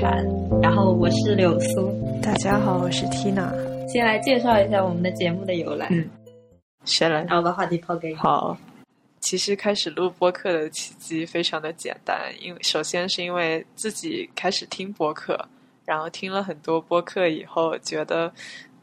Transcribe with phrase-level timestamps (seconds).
[0.00, 1.92] 然后我是柳苏。
[2.22, 3.52] 大家好，我是 Tina。
[3.88, 5.86] 先来介绍一下我们的节目的由来。
[5.90, 6.08] 嗯，
[6.84, 7.22] 谁来？
[7.24, 8.14] 然后把话题抛给你。
[8.14, 8.56] 好，
[9.20, 15.38] 其实开始录播客的契机非常的简单，因为首先是因为自己开始听播客，
[15.84, 18.32] 然后听了很多播客以后，觉得。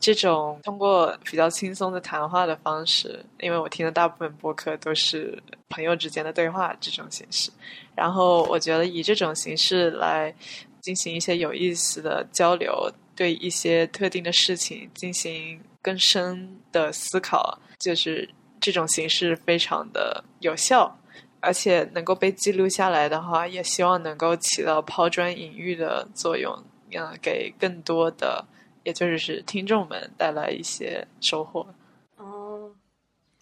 [0.02, 5.38] 这种通过比较轻松的谈话的方式，因为我听的大部分播客都是
[5.68, 7.52] 朋友之间的对话这种形式，
[7.98, 10.34] 然后我觉得以这种形式来
[10.82, 18.30] 进行一些有意思的交流，对一些特定的事情进行更深的思考，就是
[18.60, 21.00] 这种形式非常的有效，
[21.40, 28.46] 而且能够被记录下来的话，也希望能够起到抛砖引玉的作用，嗯，给更多的。
[28.84, 31.68] 也就是听众们带来一些收获。
[32.16, 32.72] 哦，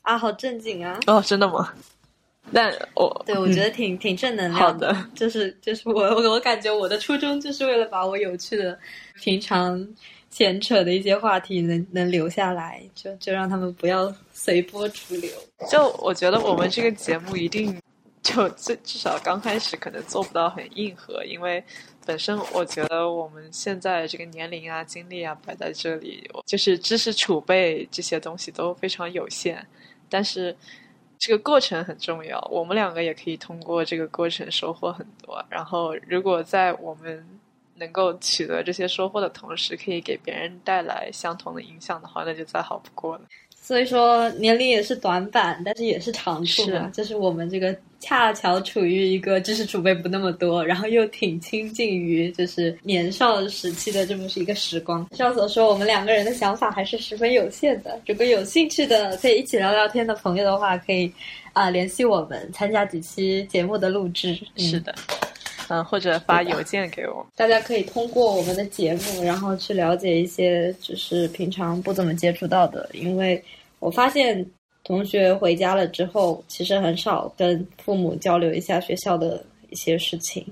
[0.02, 1.00] 啊，好正经啊！
[1.06, 1.74] 哦，真的吗？
[2.54, 4.96] 但我对我觉得挺挺正能量的。
[5.16, 8.78] 就是就是我我我感觉我的初衷就是为了把我有趣的、
[9.22, 9.88] 平常
[10.30, 15.30] 闲扯的一些话题能能留下来，就就让他们不要随波逐流。
[15.70, 17.80] 就我觉得我们这个节目一定
[18.22, 21.64] 就最至少刚开始可能做不到很硬核，因为。
[22.08, 29.62] 本身我觉得我们现在这个年龄啊、经历啊摆在这里，就是知识储备这些东西都非常有限。
[30.08, 30.56] 但是
[31.20, 35.44] 这个过程很重要，我们两个也可以通过这个过程收获很多。
[35.50, 37.26] 然后，如果在我们
[37.76, 43.22] 能够取得这些收获的同时，可以给别人带来相同的影响的话，那就再好不过了。
[43.68, 46.90] 所以说，年龄也是短板，但是也是长处嘛。
[46.94, 55.06] 就是我们这个恰巧处于一个知识储备不那么多，然后又挺亲近于就是年少时期的这么是一个时光。
[55.12, 58.00] 上所说，我们两个人的想法还是十分有限的。
[58.08, 61.12] 如果有兴趣的可以一起聊聊天的朋友的话，可以
[61.52, 64.40] 啊联系我们参加几期节目的录制。
[64.56, 64.96] 是的，
[65.68, 67.28] 嗯，或者发邮件给我。
[67.36, 73.44] 大家可以通过我们的节目，然后去了解一些就是平常不怎么接触到的，因为。
[73.80, 74.46] 我发现
[74.84, 80.46] 同学回家了之后，其实很少跟父母交流一下学校的一些事情，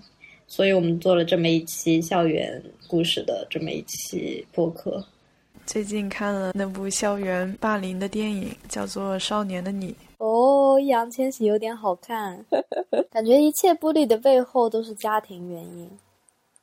[0.48, 5.04] 所以我们做了这么一期校园故事的这么一期播客。
[5.66, 9.92] 最近看了那部校园霸凌的电影，叫做《少年的你》。
[10.20, 12.46] 哦，易烊千玺有点好看，
[13.10, 15.90] 感觉一切不利的背后都是家庭原因，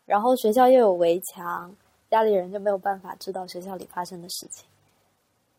[0.07, 1.75] 然后学校又有围墙，
[2.11, 4.65] 家里人就没有办法知道学校里发生的事情。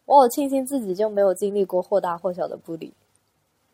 [0.05, 2.93] 我好庆幸自己就没有经历过或大或小的不利。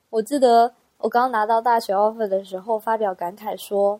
[0.09, 4.00] 我记得我刚拿到大学 offer 的时候，发表感慨说，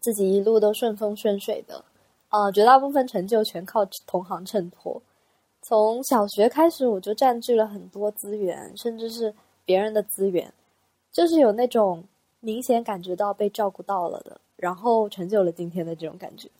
[0.00, 1.84] 自己一路都顺风顺水的，
[2.28, 5.00] 啊，绝大部分成就全靠同行衬托。
[5.62, 9.32] 从小学开始，我就占据了很多资源，甚至是
[9.64, 10.52] 别人的资源，
[11.12, 12.04] 就是有那种
[12.40, 16.50] 明显感觉到被照顾到了的，然后成就了今天的这种感觉。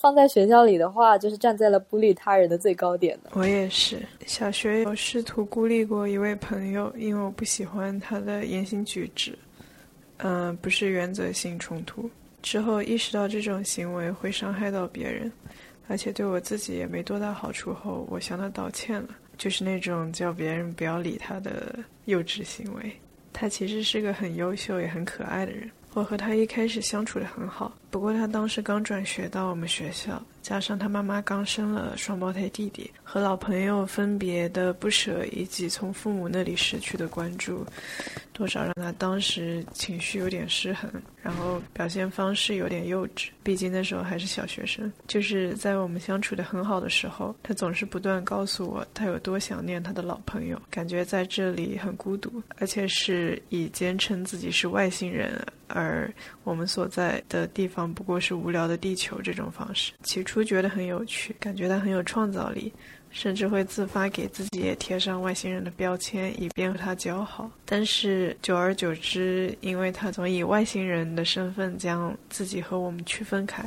[0.00, 3.18] 放在学校里的话，就是站在了孤立他人的最高点。
[3.32, 9.36] 我也是，小学有试图孤立过一位朋友，因为我不喜欢他的言行举止，
[10.18, 12.08] 嗯，不是原则性冲突。
[12.40, 15.30] 之后意识到这种行为会伤害到别人，
[15.88, 22.92] 而且对我自己也没多大好处后，我向他道歉了，就是那种叫别人不要理他的幼稚行为。
[23.32, 25.68] 他其实是个很优秀也很可爱的人。
[25.98, 37.66] 我和他一开始相处的很好，不过他当时刚转学到我们学校，加上他妈妈刚生了双胞胎弟弟，和老朋友分别的不舍，以及从父母那里失去的关注。
[38.32, 40.88] 多少让他当时情绪有点失衡，
[41.20, 43.30] 然后表现方式有点幼稚。
[43.42, 44.92] 毕竟那时候还是小学生。
[45.08, 56.12] 就是在我们相处的很好的时候，他总是不断告诉我他有多想念他的老朋友，感觉在这里很孤独，而且是以坚称自己是外星人，而
[56.44, 59.92] 我们所在的地方不过是无聊的地球这种方式。
[60.02, 62.72] 起初觉得很有趣，感觉它很有创造力。
[63.10, 67.50] 甚至会自发给自己也贴上外星人的标签，以便和他交好。
[67.64, 73.64] 但是久而久之，因为他总以外星人的身份将自己和我们区分开。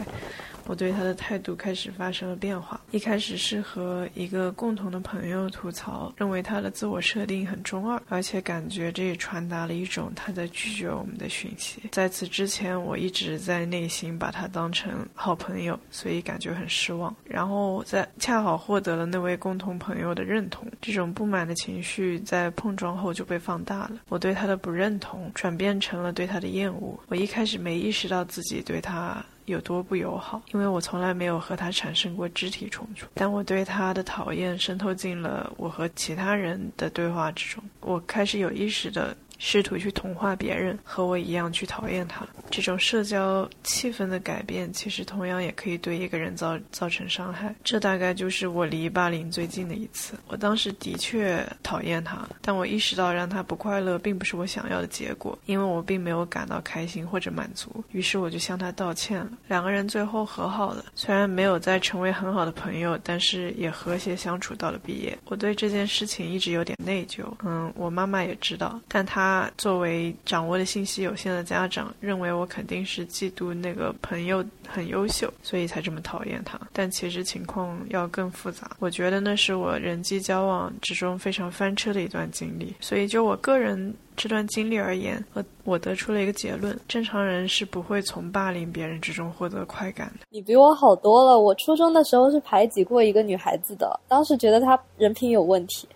[0.66, 2.80] 我对他的态度开始发生了变化。
[2.92, 11.82] 一开始是和一个共同的朋友吐槽，认为他的自我设定很中二，而且感觉这也传达了一种他在拒绝我们的讯息。
[11.92, 17.14] 在此之前，我一直在内心把他当成好朋友，所以感觉很失望。
[17.24, 23.92] 然后在恰好获得了那位共同朋友的认同，这种不满的情绪在碰撞后就被放大了。
[24.10, 27.00] 我对他的不认同转变成了对他的厌恶。
[27.08, 29.24] 我一开始没意识到自己对他。
[29.46, 37.64] 有多不友好，因为我从来没有和他产生过肢体冲突，但我对他的讨厌渗透进了我和其他人的对话之中。
[37.82, 42.24] 我开始有意识的试图去同化别人，和我一样去讨厌他。
[42.52, 47.54] 这种社交气氛的改变，其实同样也可以对一个人造造成伤害。
[47.64, 50.14] 这大概就是我离霸凌最近的一次。
[50.28, 57.84] 我当时的确讨厌他，但我意识到让他不快乐并不是我想要的结果，因为我并没有感到开心或者满足。
[57.94, 59.32] 于是我就向他道歉了。
[59.48, 65.18] 两个人最后和好了，虽然没有再成为很好的朋友，但是也和谐相处到了毕业。
[65.26, 67.24] 我对这件事情一直有点内疚。
[67.44, 76.60] 嗯，我妈妈也知道，但她作为掌握的信息有限的家长，认为我肯定是嫉妒那个朋友很优秀，所以才这么讨厌他。
[76.74, 78.72] 但其实情况要更复杂。
[78.80, 82.74] 我觉得那是我人际交往之中非常翻车的一段经历。
[82.80, 90.26] 所以就我个人这段经历而言，我我得出了一个结论：正常人是不会从霸凌别人之中获得快感的。
[90.30, 91.40] 你比我好多了。
[91.40, 95.88] 我初中的时候是排挤过一个女孩子的，当时觉得她人品有问题。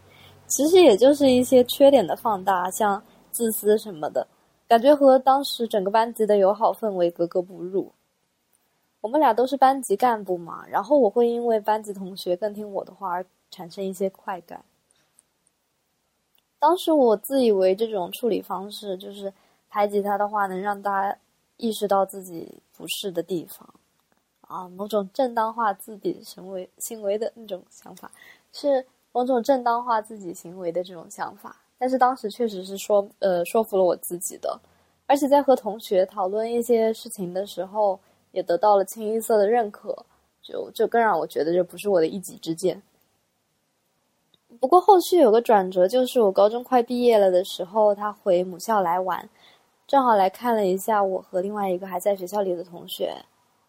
[0.48, 3.02] 其实也就是一些缺点的放大，像
[3.36, 4.26] 自私什么的，
[4.66, 7.92] 感觉和当时整个班级的友好氛围格格不入。
[9.02, 14.64] 我们俩都是班级干部嘛，然后我会因为班级同学更听我的话而产生一些快感。
[16.58, 19.34] 当时我自以为这种处理方式就是
[19.70, 21.14] 排挤他的话，能让他
[21.58, 23.70] 意识到自己不是的地方，
[24.48, 28.10] 啊，某种正当化自己行为行为的那种想法
[28.54, 28.86] 是。
[29.16, 34.60] 某种正当化自己行为的这种想法，但是当时确实是说，呃，说服了我自己的，
[35.08, 38.00] 而且在和同学讨论一些事情的时候，
[38.32, 39.96] 也得到了清一色的认可，
[40.42, 42.82] 就就更让我觉得这不是我的一己之见。
[44.60, 49.30] 不过后续有个转折，就是我高中快毕业了的时候，他回母校来玩，
[49.86, 53.14] 正好来看了一下我和另外一个还在学校里的同学，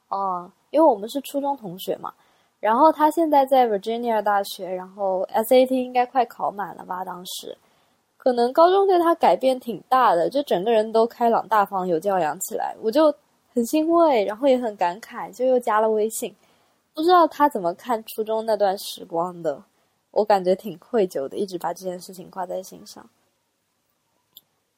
[0.09, 2.15] 哦，因为我们是初中同学嘛。
[2.61, 7.05] 然后他现在在 Virginia 大学，然后 SAT 应该快考满了吧？
[7.05, 7.57] 当时，
[8.27, 13.15] 可能高中对他改变挺大的，就整个人都开朗大方、有教养起来，我就
[13.55, 16.35] 很欣慰，然后也很感慨，就又加了微信。
[16.93, 19.63] 不知道他怎么看初中那段时光的，
[20.11, 23.09] 我感觉挺愧疚的，一直把这件事情挂在心上。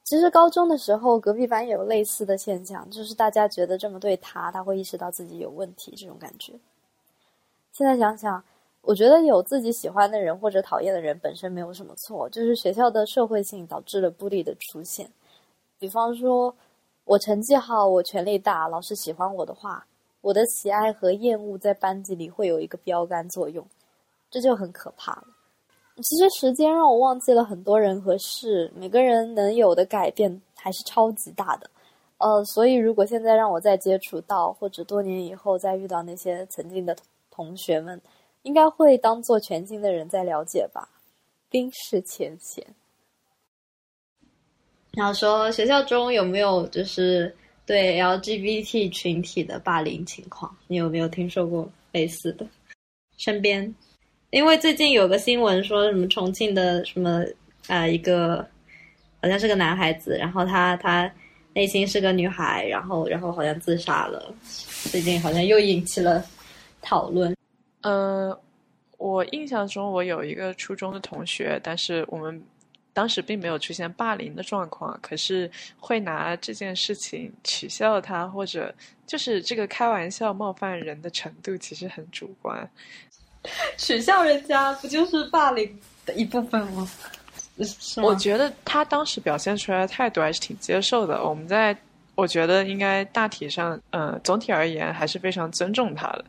[0.05, 6.53] 其实高中的时候，隔壁班也有类似的现象，就是大家觉得这么对他，他会意识到自己有问题，这种感觉。
[7.73, 8.45] 现在想想，
[8.89, 15.07] 我觉得有自己喜欢的人或者讨厌的人本身没有什么错，就是学校的社会性导致了不利的出现。
[15.79, 16.57] 比方说，
[17.05, 19.85] 我成绩好，我权力大，老师喜欢我的话，
[20.23, 23.63] 我的喜爱和厌恶在班级里会有一个标杆作用，
[24.31, 25.25] 这就很可怕了。
[25.97, 31.69] 其实时间让我忘记了很多人和事，每个人能有的改变还是超级大的。
[32.17, 36.97] 呃，所以如果现在让我再接触到，或者多年以后再遇到那些曾经的。
[37.31, 38.01] 同学们
[38.43, 40.89] 应该会当做全新的人在了解吧，
[41.51, 42.65] 冰释前嫌。
[44.93, 47.35] 然后说学校中有没有就是
[47.67, 50.57] 对 LGBT 群体的霸凌情况？
[50.67, 52.47] 你有没有听说过类似的？
[53.17, 53.75] 身边，
[54.31, 57.25] 因为最近有个新闻说什么重庆的什么
[57.67, 58.47] 啊一个
[59.23, 61.11] 好像是个男孩子，然后他他
[61.53, 64.35] 内心是个女孩，然后然后好像自杀了。
[64.91, 66.25] 最近好像又引起了。
[66.81, 67.37] 讨论，
[67.83, 68.39] 呃，
[68.97, 72.43] 我印象中我有一个初中的同学，但是我们
[72.93, 78.75] 当时并没有出现霸凌的状况，可是会拿这件事情取笑他，或者
[79.07, 82.69] 就是这个开玩笑冒犯人的程度其实很主观。
[83.79, 86.91] 取笑人家不就是霸凌的一部分吗？
[88.03, 91.25] 我觉得他当时表现出来的态度还是挺接受的。
[91.25, 91.77] 我们在
[92.15, 96.25] 我觉得应该大体上，呃，总体而言还是非常尊重他的。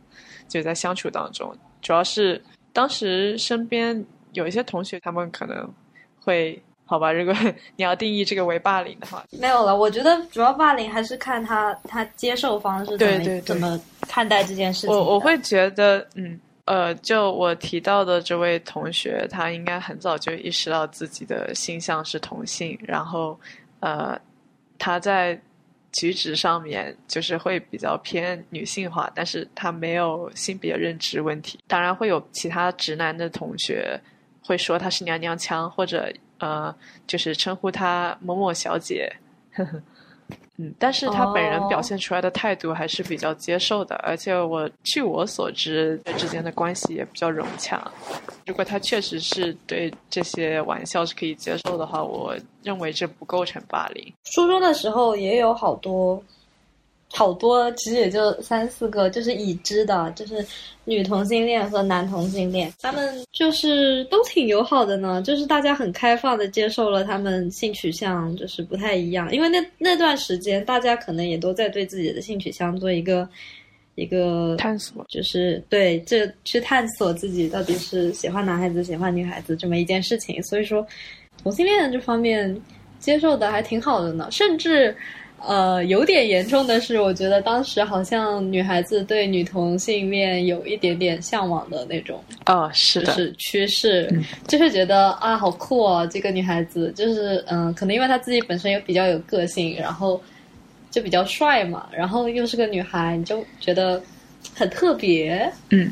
[0.50, 5.72] 就在相处当中，主要是当时身边有一些同学，他们可能
[6.20, 7.12] 会好吧。
[7.12, 7.34] 如果
[7.77, 9.75] 你要定义这个为霸凌的话，没有了。
[9.75, 14.89] 我觉得主要霸凌还是看他他接受方式怎么怎么看待这件事情。
[14.89, 23.39] 我我会觉得，嗯呃，就我提到的这位同学，他应该很早就意识到自己的性向是同性，然后
[23.79, 24.20] 呃，
[24.77, 25.39] 他在。
[25.91, 31.60] 举止上面就是会比较偏女性化，但是他没有性别认知问题。
[31.67, 34.00] 当然会有其他直男的同学
[34.41, 36.74] 会说他是娘娘腔，或者呃，
[37.08, 39.12] 就是称呼他某某小姐。
[39.53, 39.81] 呵 呵
[40.57, 47.89] 嗯，但是他本人表现出来的态度还是比较接受的，而且我据我所知，之间的关系也比较融洽。
[48.45, 54.13] 如果他确实是对这些玩笑是可以接受的话，我认为这不构成霸凌。
[54.24, 56.21] 初中的时候也有好多
[57.12, 60.46] 好多，其实也就三四个，就是已知的，就是
[60.86, 73.28] 女同性恋和男同性恋，他们就是都挺友好的呢，就是大家很开放的接受了他们性取向就是不太一样，因为那那段时间大家可能也都在对自己的性取向做一个
[73.96, 80.86] 一个探索，就是对这去探索自己到底是喜欢男孩子喜欢女孩子这么一件事情，所以说
[81.42, 82.56] 同性恋这方面
[83.00, 84.96] 接受的还挺好的呢，甚至。
[85.48, 94.12] 呃，有点严重的是，我觉得当时好像女孩子对女同性恋有一点点向往的那种，哦，是的，是趋势，
[94.48, 100.22] 就是觉得啊，好酷哦，这个女孩子就是嗯，可能因为她自己本身也比较有个性，然后
[100.91, 104.01] 就比较帅嘛，然后又是个女孩，你就觉得
[104.53, 105.91] 很特别，嗯，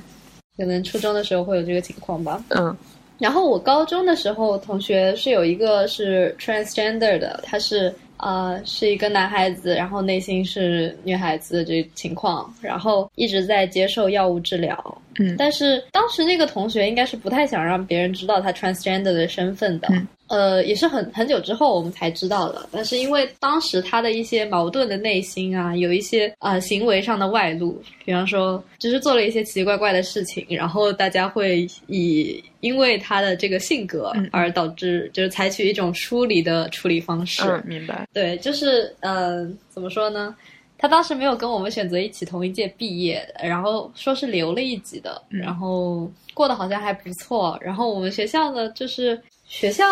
[0.58, 2.75] 可能初中的时候会有这个情况吧，嗯，
[3.18, 7.94] 然后我高中的时候，同学是有一个是 transgender 的，他是。
[8.18, 15.02] 呃，是一个男孩子，然后内心是女孩子的这情况，然后一直在接受药物治疗。
[15.20, 19.88] 嗯，但是当时那个同学应该是不太想让别人知道他 transgender 的身份的。
[20.28, 22.68] 呃，也是很很久之后我们才知道的。
[22.72, 37.44] 但是因为当时他的一些矛盾的内心啊，有一些啊行为上的外露，比方说只是做了一些奇奇怪怪的事情，然后大家会以因为他的这个性格而导致就是采取一种疏离的处理方式。
[37.44, 38.08] 嗯，明白。
[38.14, 40.36] 对，就是呃，怎么说呢？
[40.80, 47.58] 他当时没有跟我们选择一起同一届毕业，然后说是留了一级的，然后过得好像还不错。
[47.60, 49.86] 然后我们学校呢，就是学校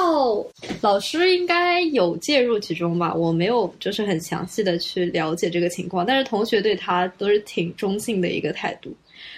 [0.81, 8.93] 老师应该有介入其中吧，我没有就是很详细的去了解这个情况，但是同学对他都是挺中性的一个态度。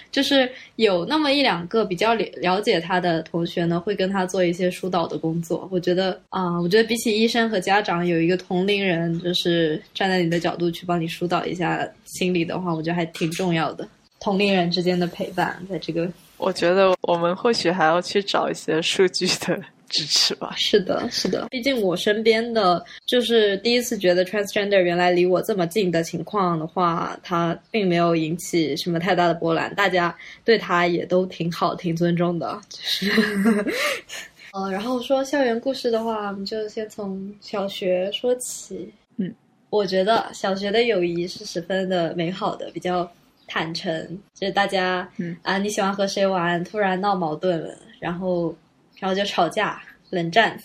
[0.10, 5.68] 就是有那么一两个比较了了解他的同学呢，会跟他做一些疏导的工作。
[5.72, 13.88] 我觉得啊，我觉得比起医生和家长，有一个同龄人，就是站在你的角度去帮你疏导一下心理的话，我觉得还挺重要的。
[14.20, 19.62] 同龄人之间的陪伴，在这个，我觉得我们或许还要去找一些数据的。
[19.90, 21.48] 支持吧，是的，是的。
[21.50, 32.60] 毕竟我身边的就是第一次觉得 transgender 原来离我这么近的情况的话，他并没有引起什么太大的波澜，大家对他也都挺好、挺尊重的。
[32.70, 33.12] 就是，
[34.54, 38.92] 呃，然后说校园故事的话，我们就先从小学说起。
[39.18, 39.34] 嗯，
[39.70, 43.10] 我觉得小学的友谊是十分的美好的，比较
[43.48, 48.56] 坦诚，就是大家，嗯啊，你喜欢和谁玩，突然闹矛盾了，然后。
[49.00, 50.58] 然后就吵架、冷战、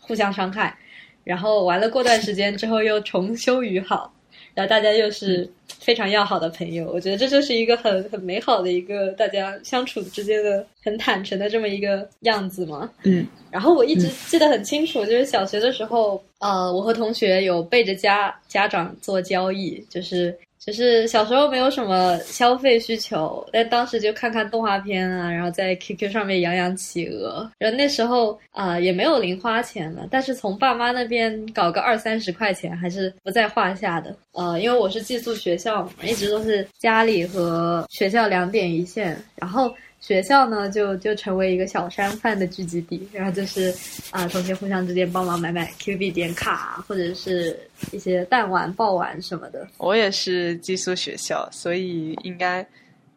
[0.00, 0.76] 互相伤害，
[1.24, 4.12] 然后完了过段时间之后又重修于好，
[4.54, 6.90] 然后大家又是非常要好的朋友。
[6.92, 12.90] 我觉得这就是一个很很美好的一个大家相处之间的很坦诚的这么一个样子嘛。
[13.04, 13.26] 嗯。
[13.50, 20.36] 然后我一直记得很清楚，就是小学的时候，呃，我和同学有背着家家长做交易，就是。
[20.68, 27.50] 就是小时候没有什么消费需求，但当时就看看动画片啊，然后在 QQ 上面养养企鹅。
[27.58, 34.14] 然后那时候啊也没有零花钱了，但是从爸妈那边搞个二三十块钱还是不在话下的。
[34.32, 39.74] 呃，因为我是寄宿学校嘛，一直都是家里和学校两点一线，然后。
[40.00, 43.74] 学校呢，就就成为一个小商贩的聚集地，然后就是
[44.10, 47.58] 啊，同学互相之间帮忙买买 Q 币点卡，或者是
[47.92, 49.66] 一些弹丸、爆丸什么的。
[49.76, 52.66] 我也是寄宿学校，所以应该，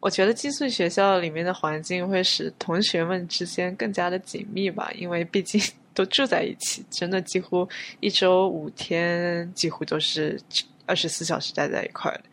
[0.00, 5.62] 我觉得寄宿学校里面的环境会使同学们之间更加的紧密吧，因为毕竟
[5.94, 7.66] 都住在一起，真的几乎
[8.00, 10.38] 一周五天，几乎都是
[10.84, 12.24] 二十四小时待在一块的。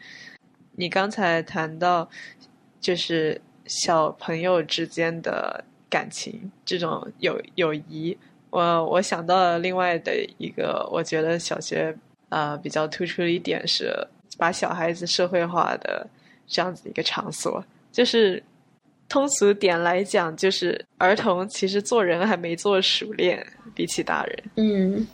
[0.76, 2.10] 你刚才谈到，
[2.82, 3.40] 就是。
[3.70, 8.18] 小朋友之间的感情，这种友友谊，
[8.50, 11.96] 我我想到了另外的一个，我觉得小学
[12.30, 13.96] 呃比较突出的一点是，
[14.40, 16.06] 把小孩子社会化的
[16.48, 18.42] 这样子一个场所，就是
[19.08, 23.46] 通俗点来讲，就是儿童其实做人还没做熟练，
[23.76, 25.08] 比起大人，嗯。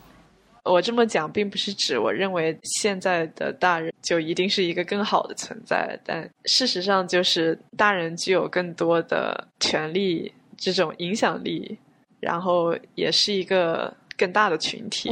[0.65, 11.77] 我这么讲，并不是指我认为现在的大人就一定是一个更好的存在，但事实上就是大人具有更多的权利、这种影响力，
[12.19, 15.11] 然后也是一个更大的群体。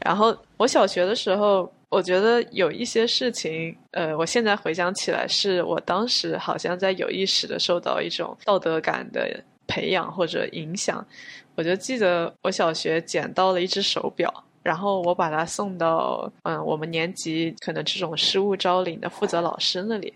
[0.00, 11.02] 然后我小学的时候，我觉得有一些事情，呃，我现在回想起来，是我当时好像在有意识的受到一种道德感的培养或者影响。
[11.54, 14.44] 我就记得我小学捡到了一只手表。
[14.62, 20.12] 然后我把他送到嗯，我们年级可能这种失物招领的负责老师那里。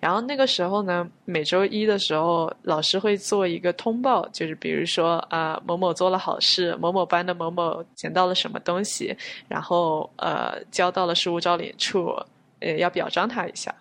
[0.00, 12.12] 然后那个时候呢，每周一的时候，老师会做一个通报，就是比如说啊，某某做了好事，某某班的某某捡到了什么东西，然后呃交到了失物招领处，
[12.58, 13.72] 呃要表彰他一下。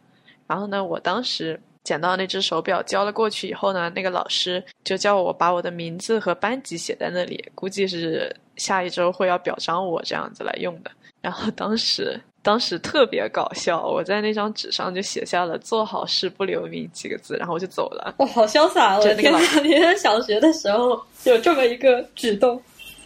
[0.45, 10.91] 然后呢，我当时捡到那只手表交了过去以后呢，那个老师就叫我把我的名字和班级写在那里，估计是下一周会要表彰我这样子来用的。
[11.21, 12.19] 然后当时。
[12.43, 18.15] 当时特别搞笑，我在那张纸上就写下了“做好事不留名”几个字，然后我就走了。
[18.17, 18.97] 哇，好潇洒！
[18.97, 22.59] 我的天哪， 你在小学的时候有这么一个举动？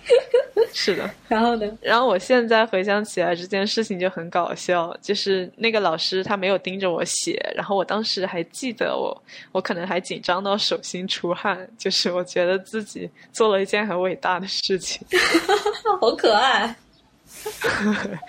[0.74, 1.10] 是的。
[1.28, 1.78] 然后呢？
[1.82, 15.06] 然后我现在回想起来这件事情就很搞笑，就是那个老师他没有盯着我写，然后我当时还记得我，我可能还紧张到手心出汗，就是我觉得自己做了一件很伟大的事情。
[16.00, 16.76] 好可爱。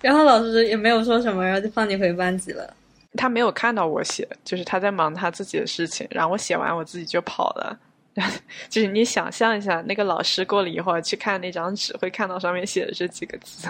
[0.00, 2.74] 然后老师也没有说什么，然后就放你回班级了。
[3.16, 6.06] 他没有看到我写，就是他在忙他自己的事情。
[6.10, 7.76] 然后我写完，我自己就跑了。
[8.70, 13.68] 就是你想象一下，那个老师过了一会儿去看那张纸，会看到上面写的这几个字。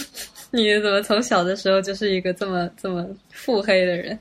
[0.52, 4.18] 你怎么从小的时候就是一个这么这么腹黑的人？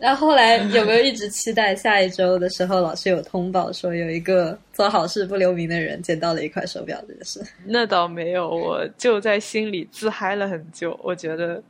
[0.00, 7.40] 那后来有没有一直期待下一周的时候，老师有通报说有一个做好事不留名的人捡到了一块手表这个事？
[7.64, 10.98] 那倒没有，我就在心里自嗨了很久。
[11.02, 11.60] 我觉得，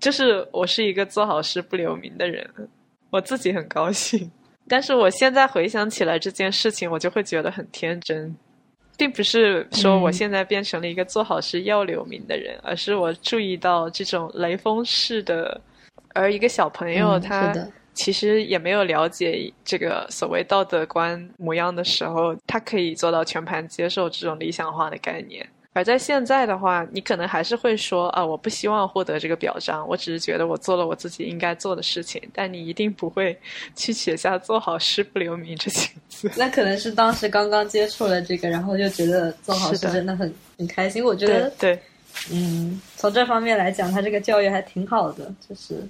[0.00, 2.48] 就是我是一个做好事不留名的人，
[3.10, 4.28] 我自己很高兴。
[4.70, 8.32] 但是我现在回想起来这件事情，我就会觉得很天真，
[8.96, 15.60] 并不是说我现在变成了一个做好事要留名的人，而是我注意到这种雷锋式的。
[16.14, 17.52] 而一个小朋友，他
[17.94, 25.44] 其实也没有了解这个所谓道德观模样的时候，他可以做到全盘接受这种理想化的概念。
[25.80, 32.20] 而在现在的话，你可能还是会说啊，我不希望获得这个表彰，我只是觉得我做了我自己应该做的事情。
[32.34, 33.34] 但你一定不会
[33.74, 36.30] 去写下“做好事不留名”这几个字。
[36.36, 41.02] 那可能是当时刚刚接触了这个，然后就觉得做好事真的很很开心。
[41.02, 41.80] 我觉得对，
[42.30, 45.82] 嗯，从这方面来讲，他这个教育还挺好的，就是。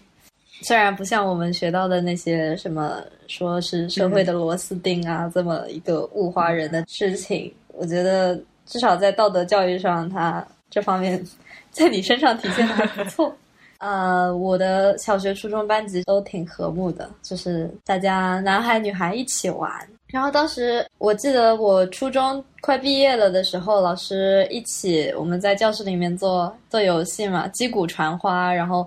[0.63, 8.39] 虽然不像我们学到的那些什么，说是社会的螺丝钉啊，这么一个物化人的事情，我觉得
[8.71, 11.23] 至少在道德教育上，他这方面
[11.71, 13.31] 在你身上体现的还不错。
[13.79, 19.71] 呃，我的小学、初中班级都挺和睦的，就是大家男孩女孩一起玩。
[20.07, 28.87] 然后当时我记得我初中快毕业了的时候，老师一起我们在教室里面做做游戏嘛，击鼓传花，然后。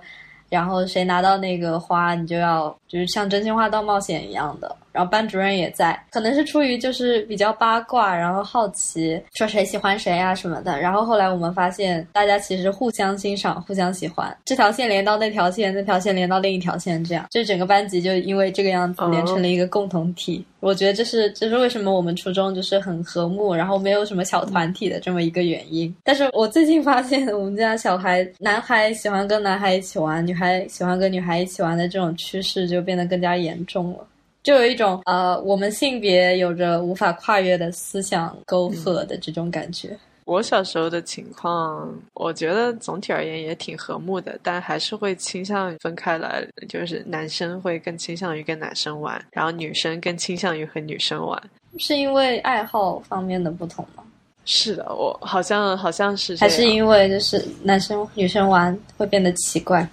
[0.49, 4.75] 然后谁拿到那个花，你就要就是像真心话大冒险一样的。
[4.93, 10.79] 然后班主任也在，可能是出于就是比较八卦，然后好奇说谁喜欢谁啊什么的。
[10.79, 14.33] 然后后来我们发现，大家其实互相欣赏、互相喜欢。
[14.45, 20.45] 这条线连到那条线，那条线连到另一条线，这样就整个班级就因为这个样子连成了一个共同体。
[20.59, 25.93] 我觉得这是这是为什么我们初中就是很和睦，然后没有什么小团体的这么一个原因。
[26.05, 34.07] 但是我最近发现，我们家小孩男孩喜欢跟男孩一起玩，女孩喜欢跟女孩一起玩的这种趋势就变得更加严重了。
[34.43, 39.97] 就有一种呃，我们性别有着无法跨越的思想沟壑的这种感觉。
[40.25, 51.41] 我小时候的情况，我觉得总体而言也挺和睦的，但还是会倾向于分开来，就是男生会更倾向于跟男生玩，然后女生更倾向于和女生玩。
[51.77, 54.03] 是因为爱好方面的不同吗？
[54.45, 56.35] 是的，我好像好像是。
[56.37, 59.87] 还是因为就是男生女生玩会变得奇怪。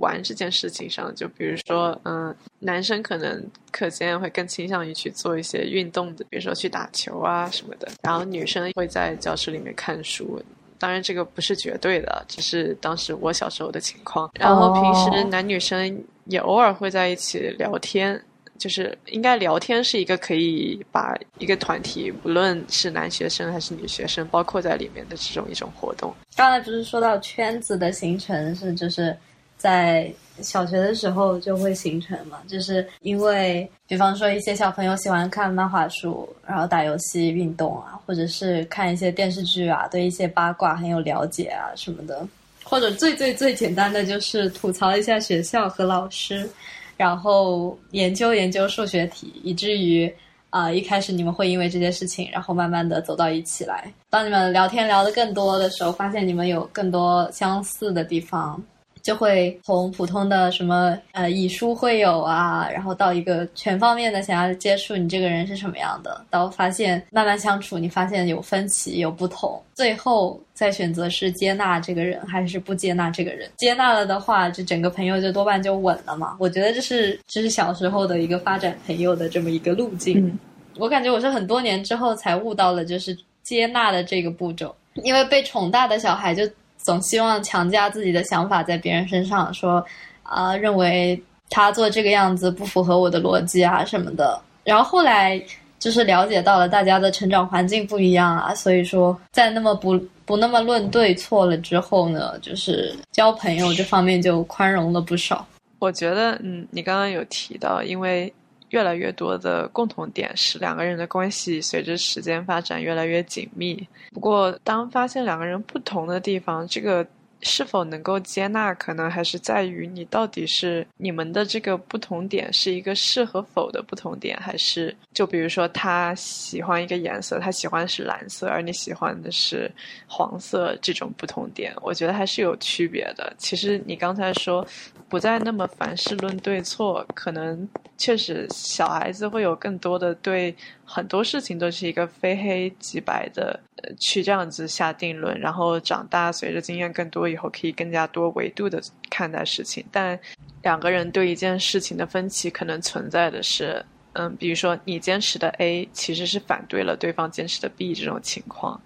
[0.00, 10.42] 玩这件事情上，就比如说，嗯，男生可能课间会更倾向于去做一些运动的，比如说去打球啊什么的，然后女生会在教室里面看书。
[10.78, 14.30] 当然，这个不是绝对的，只是当时我小时候的情况。
[14.40, 18.18] 然后平时男女生也偶尔会在一起聊天，
[18.56, 26.14] 就是应该聊天是一个可以把一个团体，不论是男学生还是女学生，包括在里面的这种一种活动。
[26.34, 29.14] 刚才不是说到圈子的形成是就是。
[29.60, 42.26] 在小学的时候就会形成嘛，就是因为，比方说一些小朋友喜欢看漫画书，然后打游戏、运动啊，或者是看一些电视剧啊，对一些八卦很有了解啊什么的，
[42.64, 46.48] 或者最最最简单的就是吐槽一下学校和老师，
[46.96, 50.10] 然后研究研究数学题，以至于
[50.48, 53.92] 啊一开始你们会因为这件事情，然后慢慢的走到一起来。
[54.08, 58.58] 当你们聊天聊得更多的时候，发现你们有更多相似的地方。
[59.02, 73.50] 就会从普通的什么呃以书会友啊，然后到一个全方面的想要接触你这个人是什么样的，到发现慢慢相处，你发现有分歧有不同，最后再选择是接纳这个人还是不接纳这个人。
[73.56, 76.36] 接纳了的话，这整个朋友就多半就稳了嘛。
[76.38, 80.38] 我觉得这是这是小时候的一个发展朋友的这么一个路径。
[80.78, 86.48] 我感觉我是很多年之后才悟到了，就是接纳的这个步骤，因为被宠大的小孩就。
[86.82, 89.84] 总希望强加自己的想法在别人身上，说
[90.22, 94.40] 啊，认为他做这个样子不符合我的逻辑啊什么的。
[94.64, 95.40] 然后后来
[95.78, 105.44] 就是了解到了大家的成长环境不一样啊，所以说在那么不 不那么论对错了之后呢，就是交朋友这方面 就宽容了不少。
[105.80, 108.32] 我觉得，嗯，你刚刚有提到，因为
[108.70, 113.86] 越来越多的共同点使两个人的关系随着时间发展越来越紧密。
[114.12, 117.06] 不过，当发现两个人不同的地方，这个。
[117.42, 129.72] 是否能够接纳，可能还是在于你到底是你们的这个不同点是一个是和否的不同点，还是就比如说他喜欢一个颜色，他喜欢是蓝色，而你喜欢的是
[130.06, 133.32] 黄色，这种不同点，我觉得还是有区别的。
[133.38, 134.62] 其实你刚才说
[135.10, 137.68] 不再那么凡事论对错，可能
[137.98, 140.54] 确实小孩子会有更多的对。
[140.84, 149.84] 很多事情都是一个非黑即白的，呃，去这样子下定论，然后长大随着经验更多以后，可以更加多维度的看待事情。
[149.90, 150.18] 但
[150.62, 158.80] 两个人对一件事情的分歧，可能存在的是，嗯，比如说你坚持的 A 其实是反对了对方坚持的 B 这种情况。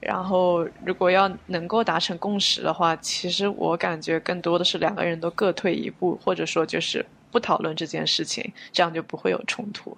[0.00, 9.96] 然后如果要能够达成共识的话，其实我感觉更多的是两个人都各退一步，或者说就是不讨论这件事情，这样就不会有冲突。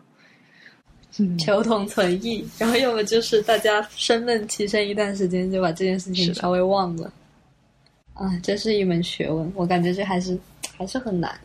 [1.38, 7.12] 求同存异，然后要么就是大家生闷气生一段时间，就把这件事情稍微忘了。
[8.14, 10.38] 啊，这是一门学问，我感觉这还是
[10.76, 11.38] 还是很难。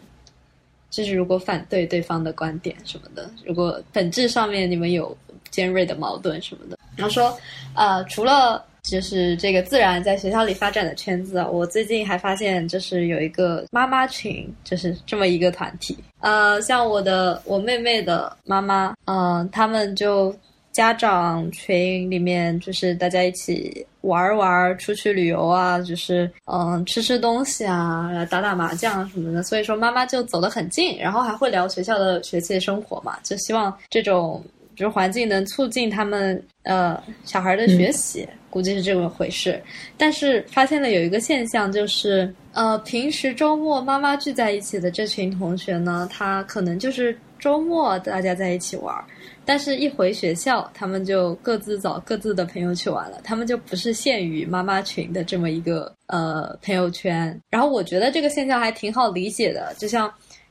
[0.89, 5.15] 就是如果反对对方的观点什么的，如果本质上面你们有
[5.57, 7.35] 尖锐的矛盾什么的，然后说，
[7.73, 8.63] 呃，除了。
[8.83, 15.97] 就是这个自然在学校里发展的圈子，我最近还发现，就是有一个妈妈群，就是这么一个团体。
[16.21, 20.33] 呃，像我的我妹妹的妈妈，嗯，他们就
[20.71, 29.43] 家长群里面，就是大家一起玩玩，出去旅游啊，就是嗯，吃吃东西啊，打打麻将什么的。
[29.43, 34.41] 所以说妈妈就走得很近，然后还会聊学校的学习生活嘛，就希望这种。
[34.77, 39.59] 就是环境能促进他们呃小孩的学习，估计是这么回事。
[39.97, 48.95] 但是发现了有一个现象，就是呃平时周末妈妈聚在一起的这群同学呢，他可能就是周末大家在一起玩，
[49.43, 57.41] 但是一回学校，他们就各自找各自的朋友去玩了，他们就不是限于妈妈群的这么一个呃朋友圈。
[57.49, 60.07] 然后我觉得这个现象还挺好理解的，就像。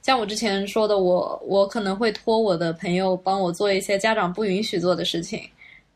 [0.06, 5.42] 像我之前说的，我我可能会托我的朋友帮我做一些家长不允许做的事情，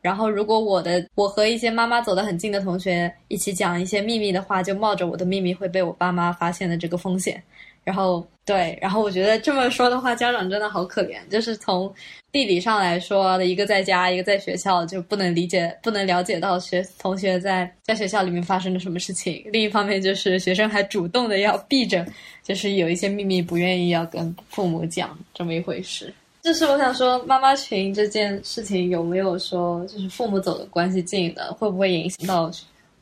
[0.01, 7.41] 然后如果我的我和一些妈妈走得很近的同学一起讲一些秘密的话，就冒着我的秘密会被我爸妈发现的这个风险。
[7.85, 11.17] 然后对，然后我觉得这么说的话，家长真的好可怜。
[11.31, 11.95] 就是从
[12.33, 19.45] 地理上来说，一个在家，一个在学校，就不能理解、不能了解到学同学在在学校里面发生了什么事情。
[19.53, 22.07] 另一方面，就是学生还主动的要避着，
[22.45, 26.13] 就是有一些秘密不愿意要跟父母讲这么一回事。
[26.43, 32.51] 就是我想说，妈妈群这件事情有没有说，就是父母走的关系近的，会不会影响到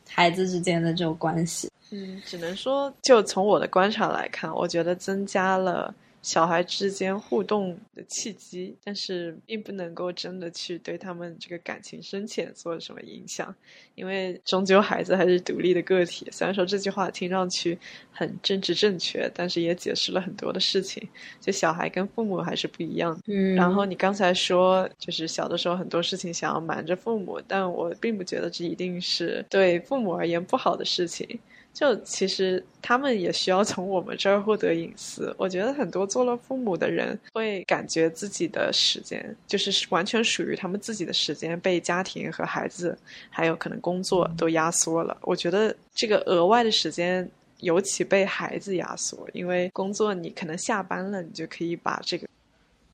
[0.09, 1.71] 孩子之间的这种关系？
[1.91, 5.95] 嗯，只能说，就从我的观察来看，我觉得增加了。
[6.20, 13.54] 小孩之间互动的契机，但是并不能够真的去对他们这个感情深浅做什么影响，
[13.94, 16.26] 因为终究孩子还是独立的个体。
[16.31, 17.78] 虽然说这句话听上去
[18.12, 21.09] 很政治正确，但是也解释了很多的事情。
[21.40, 23.18] 就小孩跟父母还是不一样。
[23.26, 23.54] 嗯。
[23.54, 31.38] 然后你刚才说，就是小的时候很多事情想要瞒着父母，但我并不觉得这一定是对父母而言不好的事情。
[31.74, 35.33] 就其实他们也需要从我们这儿获得隐私。
[35.38, 42.98] 我觉得很多做了父母的人会感觉自己的时间就是完全属于他们自己的时间被家庭和孩子
[43.31, 45.16] 还有可能工作都压缩了。
[45.22, 47.28] 我觉得这个额外的时间
[47.61, 52.26] 尤其被孩子压缩，因为工作你可能下班了，你就可以把这个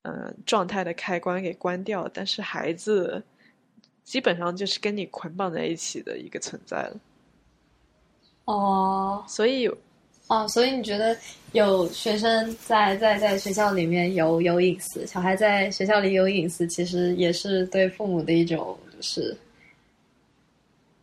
[0.03, 3.23] 嗯状态的开关给关掉，但是孩子
[4.03, 6.97] 基本上就是跟你捆绑在一起的一个存在了。
[8.45, 9.67] 哦，所以，
[10.27, 11.17] 哦，所以你觉得
[11.53, 19.35] 有学生在在在学校里面有有隐私，小孩在学校里有隐私，其实也是对父母的一种就是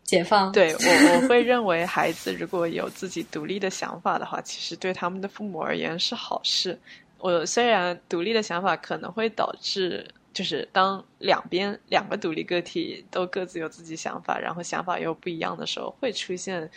[0.05, 0.53] 解放。
[0.53, 6.79] 对我，我会认为孩子如果有自己独立的想法的话，其实对他们的父母而言是好事。
[7.19, 16.71] 我虽然独立的想法可能会导致，就是当两边两个独立个体都各自有自己想法，然后想法又不一样的时候，会出现。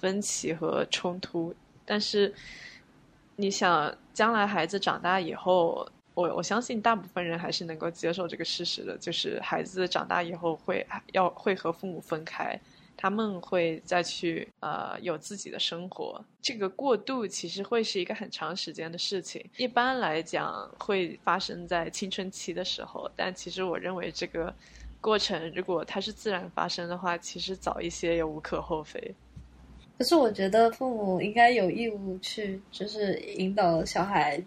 [0.00, 2.34] 分歧和冲突，但是
[3.36, 12.58] 你想，将来孩子长大以后，我我相信大部分人还是能够接受这个事实的，就是孩子长大以后会要会和父母分开。
[13.02, 16.22] 他们会再去呃有自己的生活。
[16.42, 23.10] 这个过渡其实会是一个很长时间的事情，一般来讲会发生在青春期的时候。
[23.16, 24.54] 但其实我认为这个
[25.00, 29.14] 过程如果它是自然发生的话，其实早一些也无可厚非。
[30.00, 34.42] 可是我觉得父母应该有义务去，就是引导小孩，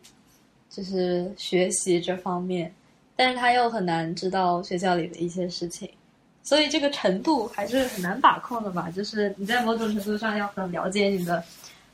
[0.68, 2.74] 就是学习这方面。
[3.16, 5.88] 但是他又很难知道学校里的一些事情，
[6.42, 8.90] 所以这个程度还是很难把控的吧。
[8.90, 11.44] 就是你在某种程度上要很了解你的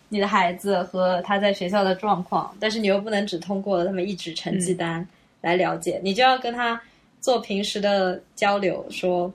[0.07, 5.05] 你的孩子和他在学校的状况，但是你又不能只通过他们一纸成绩单
[5.41, 6.81] 来了解，你就要跟他
[7.19, 9.29] 做平时的交流，说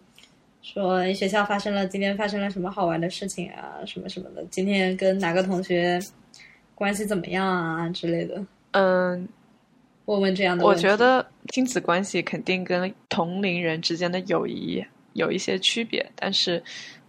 [0.65, 6.01] 说学校发生了今天发生了什么好玩的事情啊，什么什么的，今天跟哪个同学
[6.75, 8.43] 关系怎么样啊之类的。
[8.71, 9.29] 嗯。
[10.07, 16.63] 问问这样的，我觉得亲子关系肯定跟同龄人之间的友谊有一些区别，但是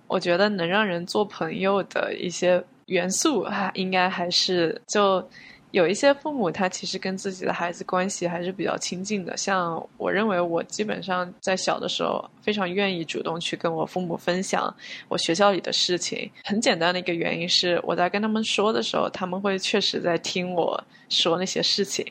[0.08, 5.26] 我觉得能让人做朋友的一些元素，哈，应该还是就。
[5.76, 9.36] 有一些父母，他其实跟自己的孩子关系还是比较亲近的。
[9.36, 14.74] 像我认为，我基本上在小的时候非常愿意主动去跟我父母分享
[15.10, 16.32] 我学校里的事情。
[16.46, 22.06] 很简单的一个原因是，我在跟他们说的时候，他们会确实在听我说那些事情。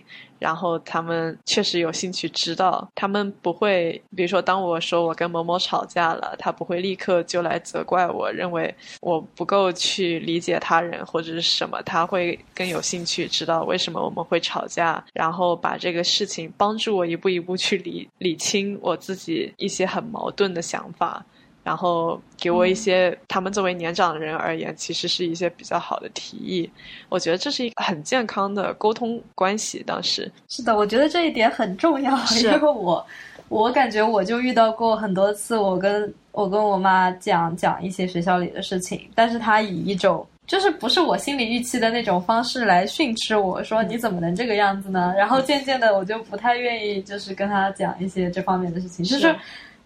[0.45, 21.25] 然后他们确实有兴趣知道，他们不会，比如说当我说我跟某某吵架了，他不会立刻就来责怪我，认为我不够去理解他人或者是什么，他会更有兴趣知道为什么我们会吵架，然后把这个事情帮助我一步一步去理理清我自己一些很矛盾的想法。
[21.65, 26.71] 然后给我一些他们作为年长的人而言，其实是一些比较好的提议。
[27.09, 29.83] 我觉得这是一个很健康的沟通关系。
[29.87, 33.05] 当时是的，我觉得这一点很重要，因为我
[33.49, 45.15] 我感觉我就遇到过很多次，我跟我跟我妈讲讲一些学校里的事情，但是她以一种就是不是我心里预期的那种方式来训斥我说你怎么能这个样子呢？
[45.17, 49.35] 然后渐渐的我就不太愿意就是跟她讲一些这方面的事情，就是。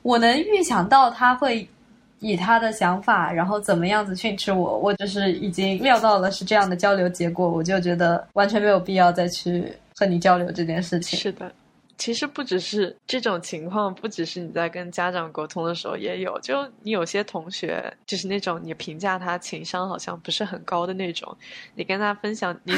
[0.09, 1.69] 我能预想到他会
[2.19, 11.19] 以他的想法，然后怎么样子训斥我，我就是已经料到了是这样的交流结果，我就觉得完全没有必要再去和你交流这件事情。
[11.19, 11.53] 是的，
[11.99, 21.37] 其实不只是这种情况，不只是你在跟家长沟通的时候也有，就你有些同学就是那种你评价他情商好像不是很高的那种，
[21.75, 22.73] 你跟他分享你，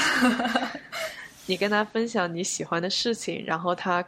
[1.47, 4.05] 你跟他分享你喜欢的事情，然后他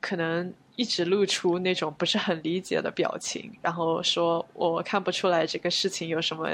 [0.00, 0.54] 可能。
[0.76, 6.50] 一直露出那种不是很理解的表情，然后说我看不出来这个事情有什么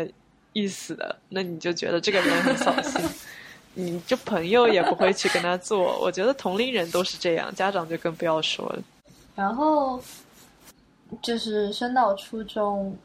[0.52, 3.00] 意思的，那你就觉得这个人很扫兴，
[3.74, 5.98] 你就朋友也不会去跟他做。
[5.98, 8.82] 我觉得同龄人都是这样，家长就更不要说了。
[9.34, 10.00] 然后
[11.20, 12.96] 就是升到初中，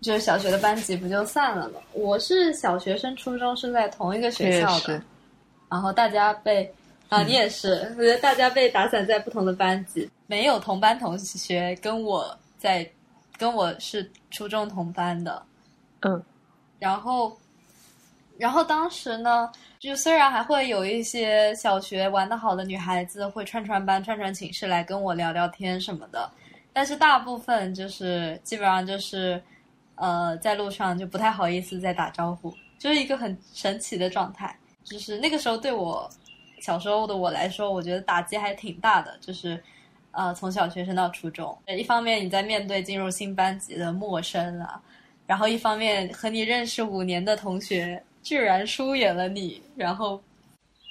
[0.00, 1.80] 就是小学的班级不就散了吗？
[1.92, 5.02] 我是小学升初中是在同一个学校的，
[5.70, 6.70] 然后大家被。
[7.10, 12.88] 啊，你也是，我觉得大家被打散在不同的班级，没有同班同学跟我在，
[13.38, 15.40] 跟我是初中同班的，
[16.00, 16.20] 嗯，
[16.80, 17.36] 然后，
[18.36, 26.28] 然后当时呢，就虽然还会有一些小学玩的好的女孩子会串串班、串串寝室来跟我聊聊天什么的，
[26.72, 29.40] 但是大部分就是基本上就是，
[29.94, 36.10] 呃，在路上就不太好意思再打招呼，就是一个很神奇的状态，就是那个时候对我。
[36.64, 39.62] 小时候的我来说，我觉得打击还挺大的，就是，
[40.12, 44.80] 呃，从小学生到初中，一方面你在面对进入新班级的陌生啊，
[45.26, 50.18] 然后一方面和你认识五年的同学居然疏远了你，然后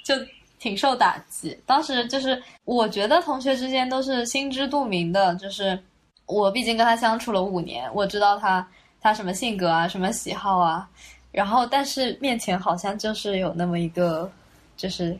[0.05, 0.13] 就
[0.59, 1.57] 挺受打击。
[1.65, 5.81] 当时就是我觉得同学之间都是心知肚明的，就是
[6.27, 8.63] 我毕竟跟他相处了五年，我知道他
[9.01, 10.87] 他什么性格啊，什么喜好啊，
[11.31, 14.31] 然后但是面前好像就是有那么一个
[14.77, 15.17] 就是。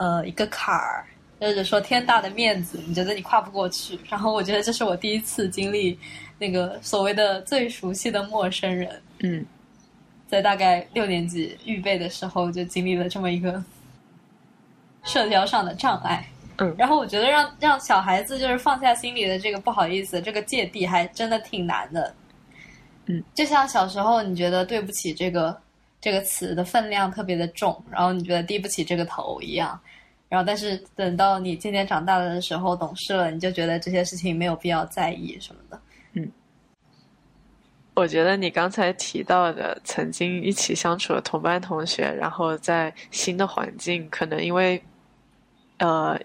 [0.00, 1.04] 呃，一个坎儿，
[1.38, 4.00] 或者说天大的面子，你觉得你跨不过去。
[4.08, 5.98] 然后我觉得这是我第一次经历
[6.38, 9.02] 那个所谓的最熟悉的陌生人。
[9.18, 9.44] 嗯，
[10.26, 13.62] 在大概六年级预备的时候，就经历了这么一个
[15.04, 16.26] 社交上的障碍。
[16.56, 22.14] 嗯，然后我觉得让让小孩子就是放下心里的这个不好意思，这个芥蒂，还真的挺难的。
[23.04, 25.54] 嗯，就像小时候你觉得对不起这个
[26.00, 29.78] 这个词的分量特别的重，然后你觉得低不起这个头一样。
[30.28, 35.80] 然后，但是等到你渐渐长大了的时候，懂事了，你就觉得这些事情没有必要在意什么的。
[36.12, 36.30] 嗯，
[37.94, 44.80] 我觉得你刚才提到的曾经一起相处的同班同学，然后在新的环境，可能因为
[45.78, 46.16] 呃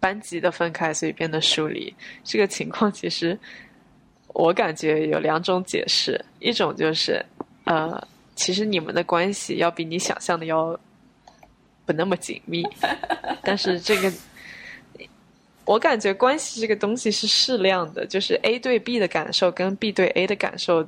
[0.00, 1.94] 班级的分开，所以变得疏离。
[2.24, 3.38] 这个情况其实
[4.34, 7.24] 我感觉有两种解释，一种就是
[7.62, 8.04] 呃，
[8.36, 10.78] 其实你们的关系要比你想象的要
[11.84, 12.62] 不那么紧密，
[13.42, 14.12] 但是这个。
[15.64, 20.86] 我感觉关系这个东西是适量的，就是 A 对 B 的感受跟 B 对 A 的感受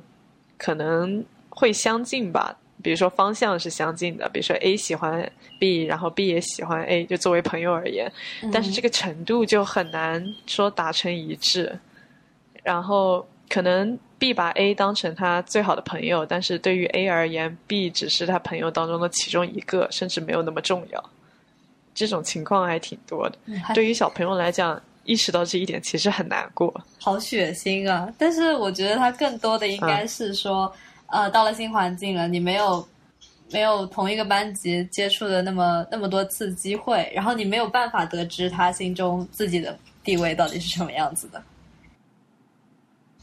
[0.57, 2.57] 可能会相近吧。
[2.81, 8.09] 比如说方向是相近的，比如说 A 喜欢 B，然后 B 也喜欢 A，就作为朋友而言，
[8.53, 11.77] 但是这个程度就很难说达成一致。
[12.63, 21.09] 然后可能 B 把 A 当成他最好的朋友，但是对于 A 而言，B 只是他朋友当中的其中一个，甚至没有那么重要。
[21.95, 23.37] 这种情况还挺多的，
[23.73, 26.73] 对于小朋友来讲，意识到这一点其实很难过。
[26.99, 28.07] 好血腥啊！
[28.17, 30.71] 但是我觉得他更多的应该是说，
[31.07, 32.87] 呃，到了新环境了，你没有
[33.51, 41.41] 没有同一个班级接触的那么那么多次机会，然后你没有办法得知他心中自己的地位到底是什么样子的。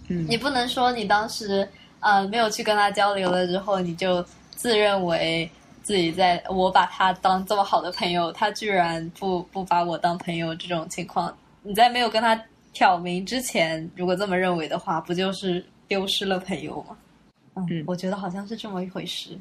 [0.08, 1.68] 嗯，你不能说你当时
[2.00, 5.50] 呃没有去跟他交流了之后，你就自认为。
[5.82, 12.36] 自己在我把他当这么好的朋友，他居然不不把我当朋友，这种情况，你在没有跟他
[12.72, 16.96] 挑明之前，如果这么认为的话，不就是丢失了朋友吗？
[17.70, 19.38] 嗯，我觉得好像是这么一回事。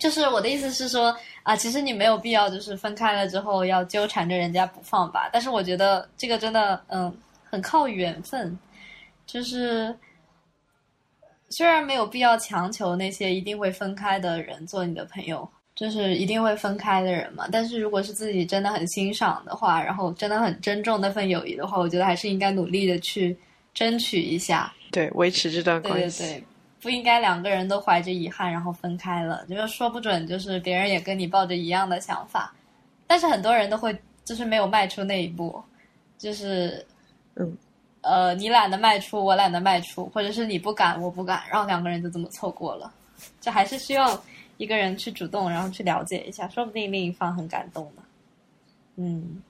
[0.00, 5.30] 就是我的意思是说啊，其实你没有必要就是分开了之后要纠缠着人家不放吧。
[5.32, 7.16] 但是我觉得这个真的嗯
[7.48, 8.58] 很靠缘分，
[9.26, 9.94] 就是。
[11.50, 17.46] 虽然没有必要强求那些一定会分开的人做你的朋友，就是一定会分开的人嘛。
[17.52, 23.36] 但是如果是自己真的很欣赏的话，然后真的很珍重那份友谊的话，我觉得还是应该努力的去
[23.72, 26.24] 争取一下，对，维持这段关系。
[26.24, 26.44] 对对对，
[26.80, 32.52] 不应该两个人都怀着遗憾然后分开了，就是说不准就是别人也跟你抱着一样的想法，
[33.06, 35.62] 但是很多人都会就是没有迈出那一步，
[36.18, 36.84] 就是
[37.36, 37.56] 嗯。
[38.04, 42.92] 呃，你懒得迈出，我懒得迈出，或者是你不敢，我不敢，然后两个人就这么错过了。
[43.40, 44.22] 这还是需要
[44.58, 48.02] 一个人去主动，然后去了解一下，说不定另一方很感动呢。
[48.96, 49.42] 嗯，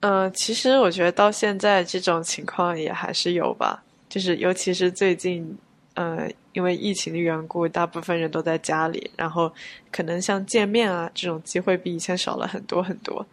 [0.00, 5.58] 呃，其实我觉得到现在这种情况也还是有吧，就是尤其是最近，
[5.94, 9.52] 呃，因为疫情的缘故，大部分人都在家里，然后
[9.90, 13.26] 可能像见面啊这种机会比以前少了很多很多。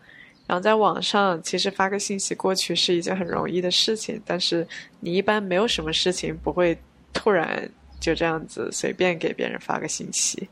[0.47, 4.67] 然后在网上，其实发个信息过去是一件很容易的事情，但是
[4.99, 6.77] 你一般没有什么事情不会
[7.13, 7.67] 突然
[7.99, 10.47] 就这样子随便给别人发个信息。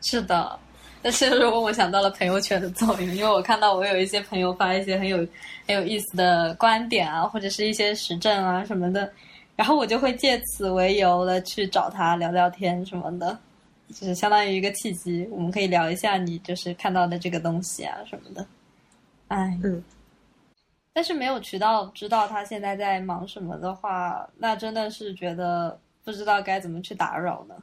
[0.00, 0.58] 是的，
[1.02, 5.18] 但是如果我想到了朋友圈的作用，因为我看到我有一些朋友发一些很有
[5.66, 9.12] 很有意思的观点啊，或者是一些时政啊什么的，
[9.54, 13.38] 然后我就会借此为由的去找他聊聊天什么的，
[13.92, 18.46] 就是相当于一个契机，我们可以聊一下你就是看到的这个东西啊什么的。
[19.30, 19.80] 哎，嗯，
[20.92, 27.54] 但是没有渠道知道他现在在忙什么的话，那真的是觉得不知道该怎么去打扰呢。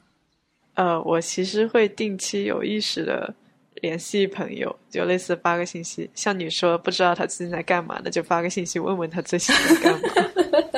[0.75, 3.33] 呃，我其实会定期有意识的
[3.81, 10.09] 联系朋友，就类似发个信息，像你说不知道他最近在干嘛，那就发个信息问问他最近在干嘛。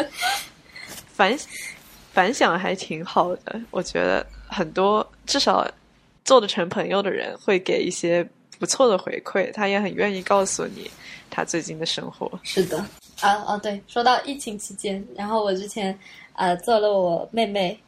[1.14, 1.38] 反
[2.14, 5.70] 反响还挺好的，我觉得很多至少
[6.26, 8.28] 做得成朋友的人会给一些。
[8.60, 10.92] 不错的回馈，他也很愿意告诉你
[11.30, 12.30] 他最近的生活。
[12.44, 12.78] 是的，
[13.22, 15.98] 啊哦，对，说到疫情期间，然后我之前
[16.34, 17.80] 呃做了我妹妹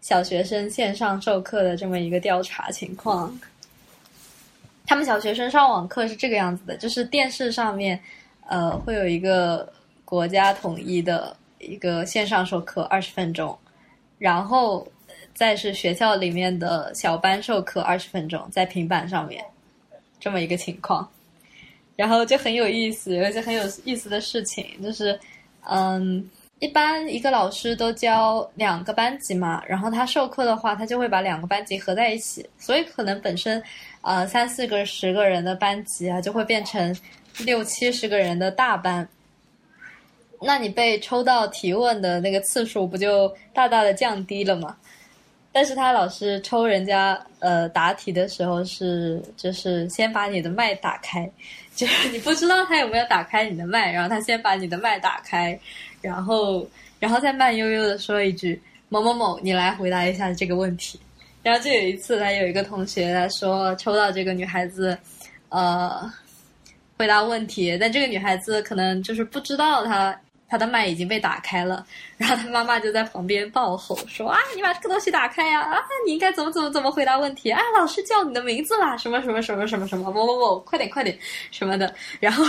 [0.00, 3.36] 小学生线上授课的这么一个调查情况。
[4.86, 7.98] 他们小学生上网课是这个样子的，就是电视上面
[8.48, 9.72] 呃会有一个
[10.04, 13.56] 国家统一的一个线上授课二十分钟，
[14.18, 14.86] 然后
[15.34, 19.44] 再是学校里面的小班授课二十分钟，在平板上面。
[20.22, 21.10] 这么一个情况，
[21.96, 25.18] 然后就很有意思，有一些很有意思的事情，就是，
[25.68, 26.30] 嗯，
[26.60, 33.60] 一般一个老师都教两个班级嘛，然后他授课的话，他就会把两个班级合在一起，所以可能本身，
[34.02, 36.96] 呃，三四个、十个人的班级啊，就会变成
[37.40, 39.08] 六七十个人的大班，
[40.40, 44.76] 那你被抽到提问的那个次数不就大大的降低了吗？
[45.52, 51.30] 但是他老是抽人家呃答题的时候是就是先把你的麦打开，
[51.76, 55.58] 就是你不知道他有没有打开你的麦，然后他先把你的麦打开，
[56.00, 56.66] 然后
[56.98, 60.98] 然后再慢悠悠的说一句某某某，你来回答一下这个问题。
[61.42, 64.96] 然后就有一次，他有一个同学他说抽到这个女孩子，
[65.50, 66.10] 呃，
[66.96, 70.18] 回答问题，但这个女孩子可能就是不知道他。
[70.52, 71.82] 他的麦已经被打开了，
[72.18, 75.62] 然后他妈妈就在旁边暴吼说：“啊，你把这个东西打开呀！
[75.62, 77.50] 啊，你应该怎么怎么怎么回答问题？
[77.50, 81.18] 啊，老师叫你的名字啦，什么什么什么什么什么某某某，快点快点
[81.50, 82.44] 什么的。”然后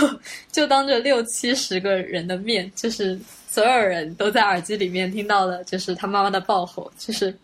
[0.52, 7.34] 就当着六七十个人的面，就是所有人都在耳机里面听到了，就是他妈妈的爆吼，就是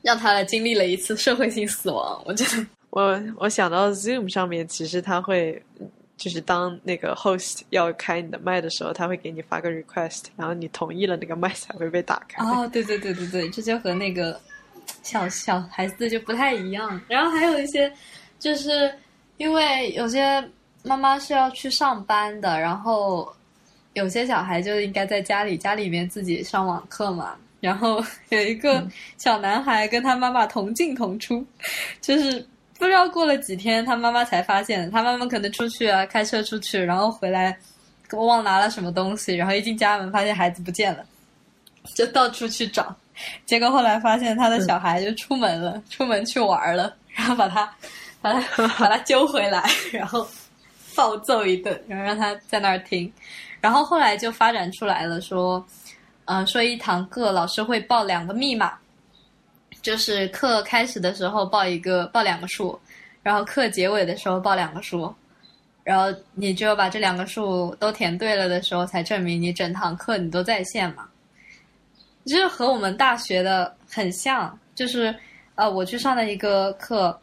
[0.00, 2.22] 让他经历了一次社会性死亡。
[2.24, 5.60] 我觉得，我我想到 Zoom 上面，其实他会，
[6.22, 12.44] 就是当那个 host 要开你的麦的时候，他会给你发个 request，然后你同意了，那个麦才会被打开。
[12.44, 14.40] 哦，对对对对对，这就和那个
[15.02, 17.00] 小小孩子就不太一样。
[17.08, 17.92] 然后还有一些，
[18.38, 18.94] 就是
[19.36, 20.48] 因为有些
[20.84, 23.34] 妈妈是要去上班的，然后。
[23.94, 27.36] 有些小孩就应该在家里，家里面自己上网课嘛。
[27.60, 28.82] 然后有一个
[29.18, 31.44] 小男孩跟他妈妈同进同出，
[32.00, 32.42] 就是
[32.82, 37.56] 不知道过了几天，他妈妈才发现，他妈妈可能出去啊，开车出去，然后回来
[38.10, 41.04] 我忘拿了什么东西，然后一进家门发现孩子不见了，
[41.94, 42.92] 就到处去找，
[43.46, 47.72] 结果后来发现他的小孩就出门了，出门去玩了，然后把他
[48.20, 49.62] 把他把他揪回来，
[49.92, 50.26] 然后
[50.96, 53.10] 暴揍一顿，然后让他在那儿听。
[53.60, 55.64] 然后后来就发展出来了，说，
[56.24, 58.76] 嗯，说一堂课老师会报两个密码，
[59.82, 62.78] 就是课开始的时候报一个报两个数，
[63.22, 65.12] 然后课结尾的时候报两个数，
[65.84, 71.06] 然后你只有把这两个数都填对了的时候，才证明你整堂课你都在线嘛。
[72.24, 75.14] 就是和我们大学的很像，就是
[75.56, 77.20] 呃，我去上的一个课，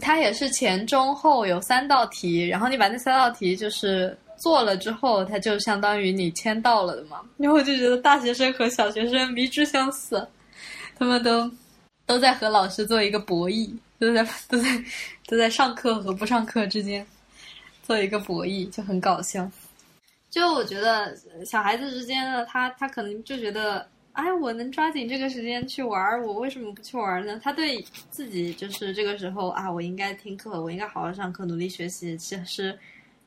[0.00, 4.16] 它也是前中后有三道题，然后你把那三道题就是。
[4.42, 7.20] 做了之后，他就相当于你签到了的嘛。
[7.36, 10.26] 然后我就觉得大学生和小学生迷之相似，
[11.00, 11.50] 他们都
[12.04, 14.84] 都在和老师做一个博弈，都在都在
[15.26, 17.04] 都在上课和不上课之间
[17.82, 19.50] 做一个博弈，就很搞笑。
[20.28, 27.40] 就我觉得小孩子之间呢，他他可能就觉得，哎，我能抓紧这个时间去玩，我为什么不去玩呢？
[27.42, 32.14] 他对自己就是这个时候啊，我应该听课，我应该好好上课，努力学习。
[32.18, 32.78] 其实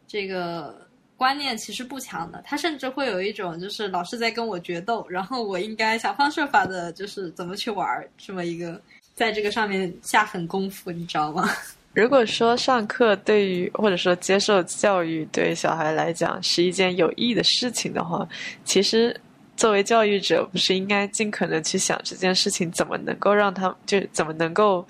[0.07, 0.87] 这个。
[1.23, 8.77] 观念其实不强的，他甚至会有一种就是老是在跟我决斗，然后我应该想方设法的，就是怎么去玩儿这么一个，
[9.15, 11.49] 在这个上面下狠功夫，你知道吗？
[11.95, 18.27] 如果说上课对于或者说接受教育对小孩来讲是一件有益的事情的话，
[18.65, 19.17] 其实
[19.55, 24.85] 作为教育者，不是应该尽可能去想这件事情怎么能够让他就怎么能够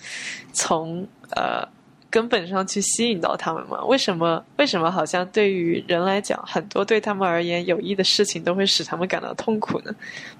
[0.51, 1.63] 从呃。
[2.13, 3.83] 根本上去吸引到他们吗？
[3.85, 4.45] 为什么？
[4.57, 9.91] 为什么好像对于人来讲，很多对他们而言有益的事情都会使他们感到痛苦呢？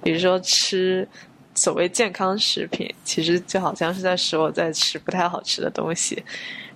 [0.03, 1.07] 比如说吃
[1.55, 6.23] 所谓健康食品，其实就好像是在使我在吃不太好吃的东西。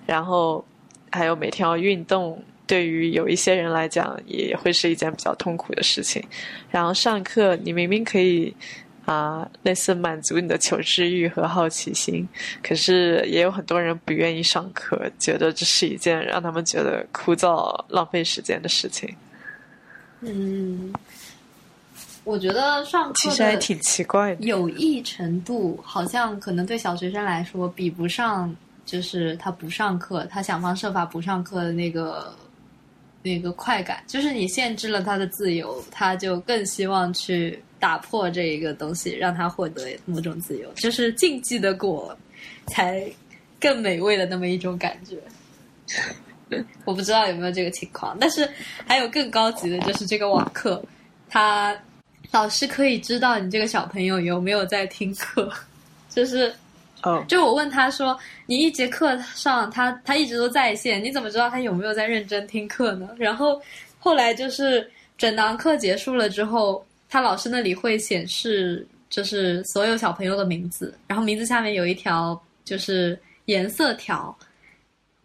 [0.04, 0.64] 然后
[1.12, 6.20] 还有每天要运动，对于有一些人来讲也会是一件比较痛苦的事情。
[6.72, 8.52] 然后上课，你明明可以。
[9.08, 12.28] 啊，类似满足你的求知欲和好奇心，
[12.62, 19.08] 可是也有很多人不愿意上课，觉得这是一件让他们觉得枯燥、浪费时间的事情。
[20.20, 20.92] 嗯，
[22.22, 28.54] 我觉得上课其实还挺奇怪的，有益程度好像可能对小学生来说比不上，
[28.84, 32.30] 就是他不上课，他想方设法不上课的那个
[33.22, 37.58] 那个快感，就是你限制了他的自由，他就更希望去。
[37.80, 42.16] 打破这一个东西，让他获得某种自由，就是禁忌的果，
[42.66, 43.04] 才
[43.60, 45.16] 更美味的那么一种感觉。
[46.84, 48.48] 我不知道有没有这个情况，但是
[48.86, 50.82] 还有更高级的，就是这个网课，
[51.28, 51.76] 他
[52.30, 55.52] 老师可以知道你这个小朋友有没有在听课，
[56.10, 56.52] 就是
[57.02, 63.08] 哦，就我问他说，你一节课上他他一直都在线，你怎么知道他有没有在认真听课呢？
[63.18, 63.60] 然后
[63.98, 66.84] 后来就是整堂课结束了之后。
[67.10, 74.36] 他老师那里会显示，就是所有小朋友的名字，然后名字下面有一条就是颜色条，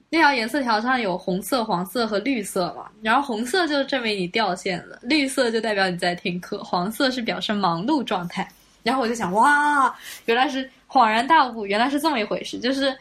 [0.10, 8.48] 那条颜色条上有红色、黄色和绿色嘛，然后红色就证明你掉线了，绿色就代表你在听课，黄色是表示忙碌状态。
[8.82, 9.94] 然后我就想，哇，
[10.26, 12.96] 原来是恍然大悟，原来是这么一回事，就是，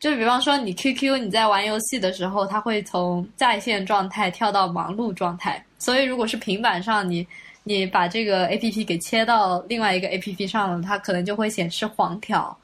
[0.00, 7.24] 就比方说你 QQ 你在玩游戏的时候，它会从在线状态跳到忙碌状态，所以如果是平板上你。
[7.68, 12.56] 你把这个 A P P 给切到另外一个 A P P 上了，它可能就会显示黄条，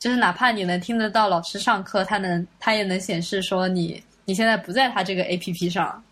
[0.00, 6.02] 就是哪怕你能听得到老师上课，它能它也能显示说你你现在不在它这个 A P P 上，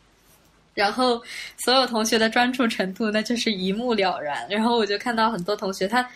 [0.75, 1.21] 然后
[1.57, 4.49] 所有同学的专注程度那就是一目了然。
[4.49, 6.09] 然后我就看到很多同学，他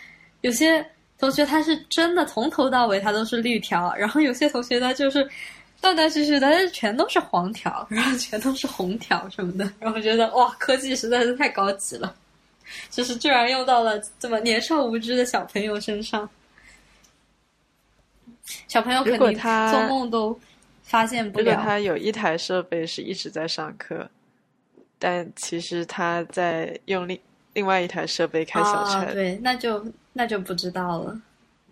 [0.43, 0.87] 有些
[1.19, 5.29] 同学他是真的从头到尾他都是绿条，然后有些同学他就是。
[5.83, 12.15] 断断续续的，全都是黄条，然后全都是红条什么的，然后觉得哇，科技实在是太高级了，
[12.91, 16.29] 就是居然用到了这么年少无知的小朋友身上。
[18.67, 20.39] 小朋友肯定做梦都
[20.83, 21.45] 发现不了。
[21.45, 24.11] 如果他有一台设备是一直在上课，
[24.99, 27.19] 但其实他在用另
[27.53, 29.05] 另外一台设备开小差。
[29.05, 31.21] 啊，对，那就那就不知道了。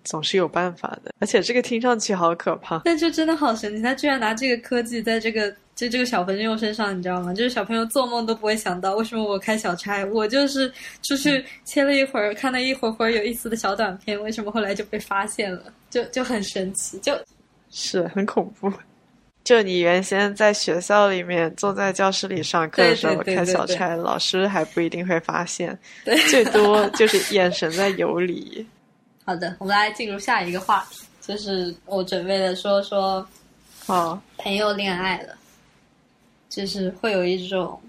[0.04, 2.80] 总是有办法的，而且这个听上去好可怕。
[2.84, 7.32] 但就真的好神奇，他居然拿这个科技在这个就这个小朋友身上，你知道吗？
[7.32, 10.68] 就是小朋友做梦都不会想到，为什么我开小差，我就是
[11.04, 15.72] 出去切了一会儿，看了一会儿会儿有意思的小短片，为什么后来就被发现了？
[15.88, 17.16] 就就很神奇，就
[17.70, 18.72] 是很恐怖。
[19.44, 26.16] 就你原先在学校里面坐在教室里上课的时候开小差，老师还不一定会发现，对。
[26.28, 28.66] 最多就是眼神在游离。
[29.24, 33.24] 好的，我们来进入下一个话题，就是我准备的说说
[33.86, 35.34] 哦，朋友恋爱了，
[36.48, 37.80] 就是会有一种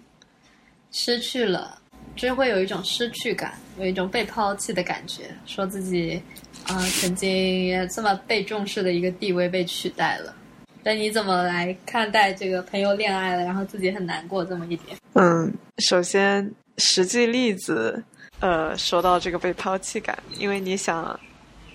[0.91, 1.80] 失去了，
[2.16, 6.22] 就是会有一种失去感，有一种被抛弃的感觉，说自己
[6.68, 10.36] 啊、曾经这么被重视的一个地位被取代了。
[10.84, 14.97] 那你怎么来看待这个朋友恋爱了，然后自己很难过这么一点？
[15.14, 18.01] 嗯，首先实际例子，
[18.39, 21.20] 呃，说到这个被抛弃感，因为你想，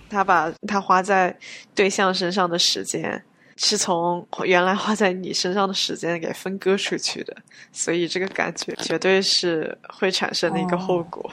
[0.09, 1.35] 他把他花在
[1.75, 3.23] 对象身上的时间，
[3.57, 7.35] 是从原来花在你身上的时间给分割出去的，
[7.71, 11.31] 所以这个感觉绝对是会产生的一个后果。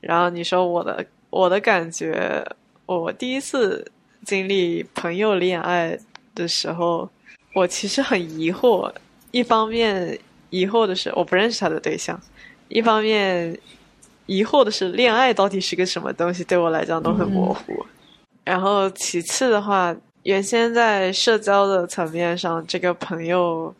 [0.00, 2.44] 然后你说我的我的感觉，
[2.86, 3.88] 我第一次
[4.24, 5.96] 经历朋友恋爱
[6.34, 7.08] 的时候，
[7.54, 8.92] 我其实很疑惑。
[9.30, 10.18] 一方面
[10.50, 12.20] 疑惑的是我不认识他的对象，
[12.68, 13.56] 一方面
[14.26, 17.86] 疑惑的是恋爱到底是个什么东西，对我来讲都很模糊。
[18.44, 19.94] 然后其次的话，
[20.24, 23.74] 原先在社交的层面上，这个朋友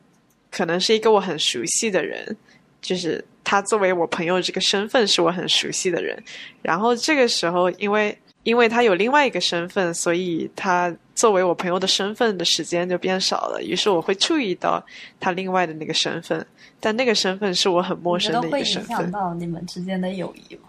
[0.51, 2.37] 可能是一个我很熟悉的人，
[2.81, 6.21] 就是他作为我朋友这个身份是我很熟悉的人。
[6.61, 13.63] 然后这个时候，因为因为他有另外一个身份，所以他作为我朋友的身份的时间就变少了。
[13.63, 14.85] 于是我会注意到
[15.21, 16.45] 他另外的那个身份，
[16.81, 18.97] 但那个身份是我很陌生的一个身份。
[18.97, 20.63] 响到你们之间的友谊吗？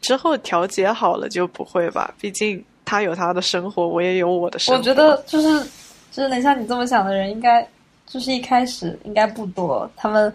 [0.00, 2.14] 之后调节好了就不会吧？
[2.18, 4.78] 毕竟他有他的生活，我也有我的生活。
[4.78, 5.66] 我觉得就是
[6.10, 7.66] 就是能像你这么想的人，应该
[8.06, 9.90] 就是一开始应该不多。
[9.96, 10.32] 他们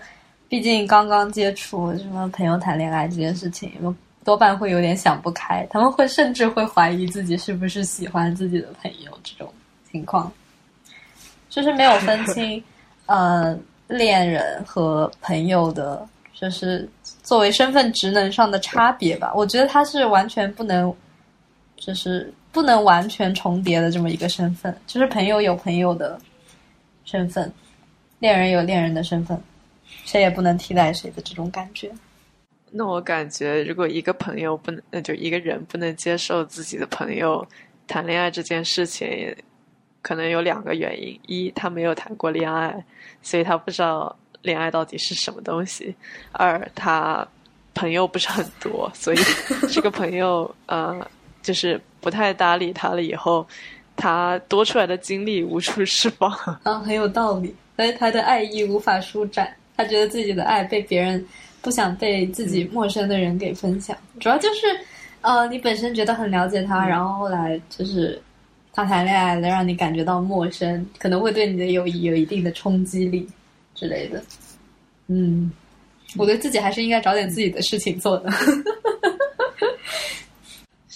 [0.50, 3.72] 毕竟刚刚接触什么朋友谈恋爱这件事情，
[4.24, 5.68] 多半会有点想不开。
[5.70, 9.54] 他们会甚至会怀疑自己是不是喜欢自己的朋友这种
[9.92, 10.32] 情况，
[11.50, 12.64] 就是没有分清
[13.06, 13.56] 呃
[13.88, 16.90] 恋人和朋友的，就是
[17.22, 19.32] 作为身份职能上的差别吧。
[19.36, 20.92] 我觉得他是完全不能。
[21.78, 26.20] 就是不能完全重叠的这么一个身份，就是朋友有朋友的
[27.06, 27.52] 身份，
[28.20, 29.42] 恋人有恋人的身份，
[30.04, 31.92] 谁也不能替代谁的这种感觉。
[32.70, 37.48] 那我感觉，如果一个朋友不能，那就一个人不能接受自己的朋友
[37.88, 39.34] 谈恋爱这件事情，
[40.02, 42.84] 可能有两个原因：一，他没有谈过恋爱，
[43.22, 45.96] 所以他不知道恋爱到底是什么东西；
[46.34, 47.26] 二，他
[47.74, 49.18] 朋友不是很多，所以
[49.72, 51.10] 这个朋友呃，
[51.42, 53.04] 就是不太搭理他了。
[53.04, 53.48] 以后
[53.96, 56.32] 他多出来的精力无处释放。
[56.64, 57.56] 啊，很有道理。
[57.76, 61.24] 所以他的爱意无法舒展，他觉得自己的爱被别人
[61.62, 63.96] 不想被自己陌生的人给分享。
[64.20, 64.66] 主要就是，
[65.22, 68.20] 呃，你本身觉得很了解他，然后后来就是
[68.74, 73.28] 他谈恋爱了，让你感觉到陌生，可能会对你的友谊有一定的冲击力
[73.76, 74.24] 之类的。
[75.06, 75.52] 嗯，
[76.18, 78.32] 我对自己还是应该找点自己的事情做的。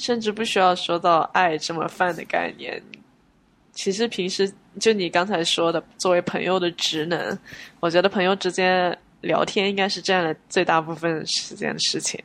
[0.02, 2.82] 甚至不需要说到爱这么泛的概念。
[3.72, 7.38] 其实平时就你刚才说的，作为朋友的职能，
[7.80, 12.20] 我觉得朋友之间聊天应该是占了最大部分时间的事情。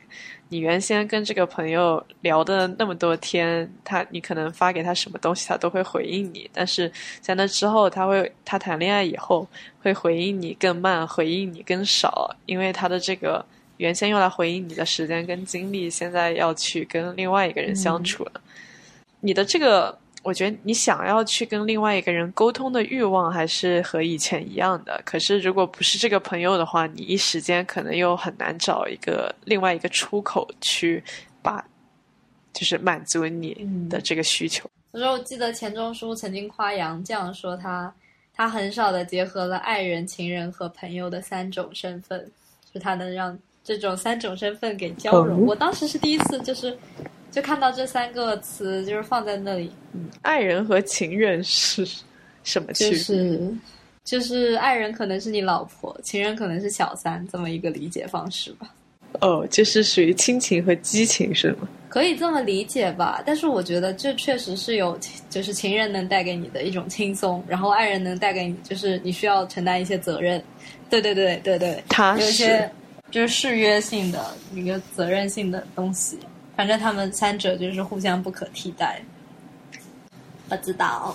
[0.49, 6.49] 你原先跟这个朋友聊的那么多天，他你可能发给他什么东西，他都会回应你。
[6.51, 9.47] 但是在那之后，他会他谈恋爱以后
[9.81, 13.45] 会回应你更慢，回应你更少，因为他的这个
[13.77, 18.41] 原先用来回应你的时间跟精力，现在要去跟另外一个人相处了。
[19.19, 25.01] 你的这个，我觉得你想要去跟另外一个人沟通的欲望还是和以前一样的。
[25.05, 31.03] 可是如果不是这个朋友的话，你一时间可能又很难找一个另外一个出口去
[31.41, 31.63] 把，
[32.53, 33.53] 就是满足你
[33.89, 34.69] 的这个需求。
[34.91, 37.93] 我说，我记得钱钟书曾经夸杨绛说他，
[38.33, 42.31] 他很少的结合了爱人、情人和朋友的三种身份，
[42.73, 45.41] 就他能让这种三种身份给交融。
[45.41, 46.75] 哦我当时是第一次，就是
[47.29, 51.85] 就看到这三个词就是放在那里，嗯爱人和情人是
[52.45, 52.91] 什么区别？
[52.91, 53.53] 就是
[54.05, 58.73] 就是爱人可能是你老婆，情人可能是小三，这么一个理解方式吧。
[59.19, 61.67] 哦，就是属于亲情和激情是吗？
[61.89, 64.97] 可以这么理解吧，但是我觉得这确实是有，
[65.29, 70.41] 就是情人能带给你的一种轻松，然后爱人能带给你，就是你需要承担一些责任。
[70.89, 72.71] 对对对对对，踏实有些
[73.11, 76.19] 就是誓约性的一个责任性的东西。
[76.55, 79.01] 反正他们三者就是互相不可替代。
[80.49, 81.13] 不知道，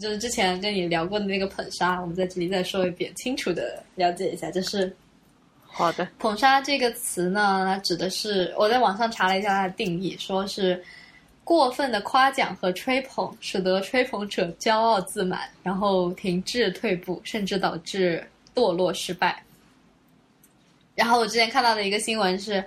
[0.00, 4.90] 就是之前跟你聊过的那个捧杀，我们在这里再说一遍，清楚的了解一下，就是
[5.66, 10.82] 好的，捧杀这个词呢，它指的是我在网上查了一下它的定义，说是
[11.44, 19.42] 过分的夸奖和吹捧，使得吹捧者骄傲自满，然后停滞退步，甚至导致堕落失败。
[21.00, 22.62] 然后我之前看到的一个新闻是，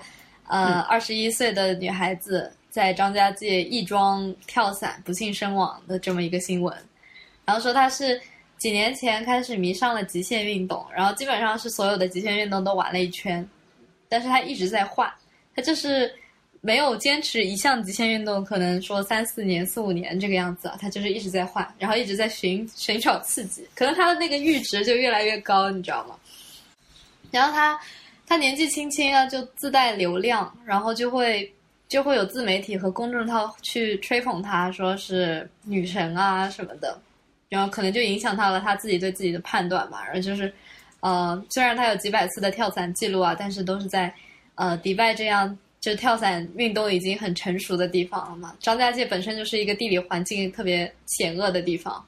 [0.47, 6.75] 呃，二十一岁的女孩子在张家界亦庄跳伞不幸身亡的这么一个新闻，
[7.45, 8.19] 然后说她是
[8.57, 13.47] 几年前开始迷上了极限运动，然后基本上是所有的极限运动都玩了一圈，
[14.09, 15.07] 但是她一直在换，
[15.55, 16.11] 她就是
[16.59, 26.15] 没有坚持一项极限运动，可能说三四年、四五年这个样子啊，她就是一直在换，然后一直在寻寻找刺激，可能她的那个阈值就越来越高，你知道吗？
[27.29, 27.79] 然后她。
[28.26, 31.53] 他年纪轻轻啊，就自带流量，然后就会
[31.88, 36.97] 就会有自媒体和公众号去吹捧他，说是女神啊什么的，
[37.49, 40.03] 然后可能就影响到了他自己对自己的判断嘛。
[40.05, 40.51] 然后就是，
[41.01, 44.11] 呃，虽然他有几百次的跳伞记录啊，但是都是在
[44.55, 48.55] 呃迪拜这样就跳伞运动已经很成熟的地方了嘛。
[48.59, 52.03] 张家界本身就是一个地理环境特别险恶的地方，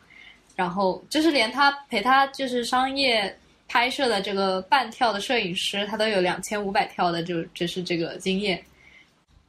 [0.55, 3.37] 然后就是连他陪他就是商业。
[3.67, 8.61] 拍摄的这个半跳的摄影师，他都有两千五百跳的，就只是这个经验。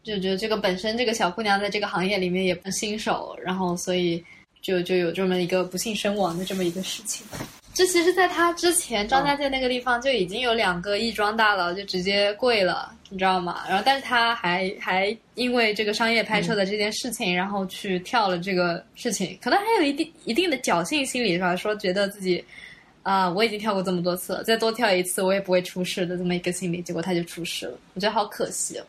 [0.02, 4.24] 就觉得这个本身这个小姑娘在这个行业里面也不新手，然后所以
[4.62, 7.26] 就就有这么一个不幸身亡的这么一个事情。
[7.74, 13.64] 这其实，在他之前，张家界那个地方就已经有两个亦庄大佬就直接跪了，你知道吗？
[13.68, 21.56] 然后，但是他还还因为这个商业拍摄的这件事情，然后去跳了这个事情，可能还有一定一定的侥幸心理是吧？
[21.56, 22.42] 说觉得自己。
[23.06, 28.84] 啊，我已经跳过这么多次了，再多跳一次我也不会出事的这么一个心理，结果他就出事了，我觉得好可惜哦。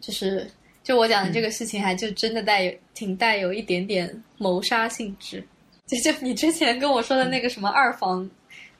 [0.00, 0.50] 就是，
[0.82, 5.40] 就我讲的这个事情，还就真的带有挺带有一点点谋杀性质。
[5.86, 8.28] 就就你之前跟我说的那个什么二房，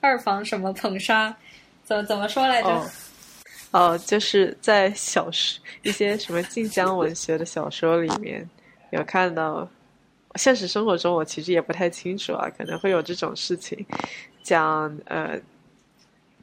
[0.00, 1.32] 二房什么捧杀，
[1.84, 2.90] 怎怎么说来着？
[3.70, 8.44] 哦，就是在小说一些什么晋江文学的小说里面
[8.90, 9.70] 有看到，
[10.34, 13.86] 现实生活中我其实也不太清楚啊，可能会有这种事情。
[14.42, 15.40] 讲呃，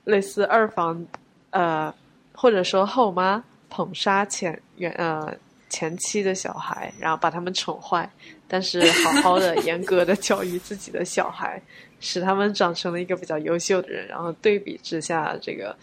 [0.05, 1.05] 类似二房，
[1.49, 1.93] 呃，
[2.33, 5.35] 或者说后妈捧杀前原呃
[5.67, 8.09] 前妻的小孩，然后把他们宠坏，
[8.47, 11.61] 但是好好的 严格的教育自己的小孩，
[11.99, 14.07] 使他们长成了一个比较优秀的人。
[14.07, 15.75] 然后对比之下，这个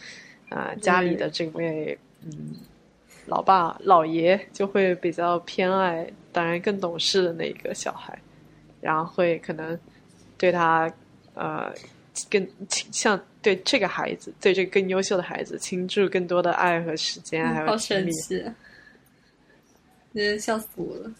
[0.48, 2.56] 啊家里的这位嗯
[3.26, 8.18] 老爸老爷就会比较偏爱，当然更懂事的那个小孩，
[8.80, 9.78] 然后会可能
[10.38, 10.90] 对他
[11.34, 11.72] 呃。
[12.30, 18.42] 更倾向对这个孩子，对这个更优秀的孩子倾注更多的爱和时间，还有好神奇，
[20.14, 21.12] 真的笑死我了！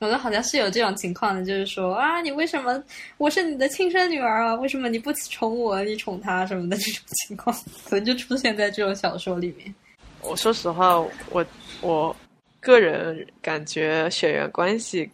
[0.00, 2.82] 我觉得好像是有这种情况的，就是说啊，你为什么
[3.18, 4.54] 我是你的亲生女儿啊？
[4.56, 7.56] 为什么你不宠我，你宠他什么的这种情况，
[7.88, 9.72] 可能就出现在这种小说里面。
[10.20, 10.98] 我说实话，
[11.30, 11.46] 我
[11.80, 12.16] 我
[12.58, 15.08] 个人感觉血缘关系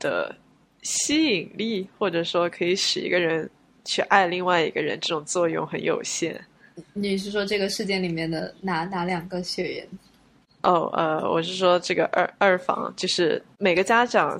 [0.00, 0.34] 的
[0.82, 3.48] 吸引力，或者说可以使一个人。
[3.84, 6.40] 去爱另外一个人，这种作用很有限。
[6.92, 9.88] 你是说这个事件里面的哪哪两个血缘？
[10.62, 14.38] 哦，呃，我是说这个二二房，就是每个家长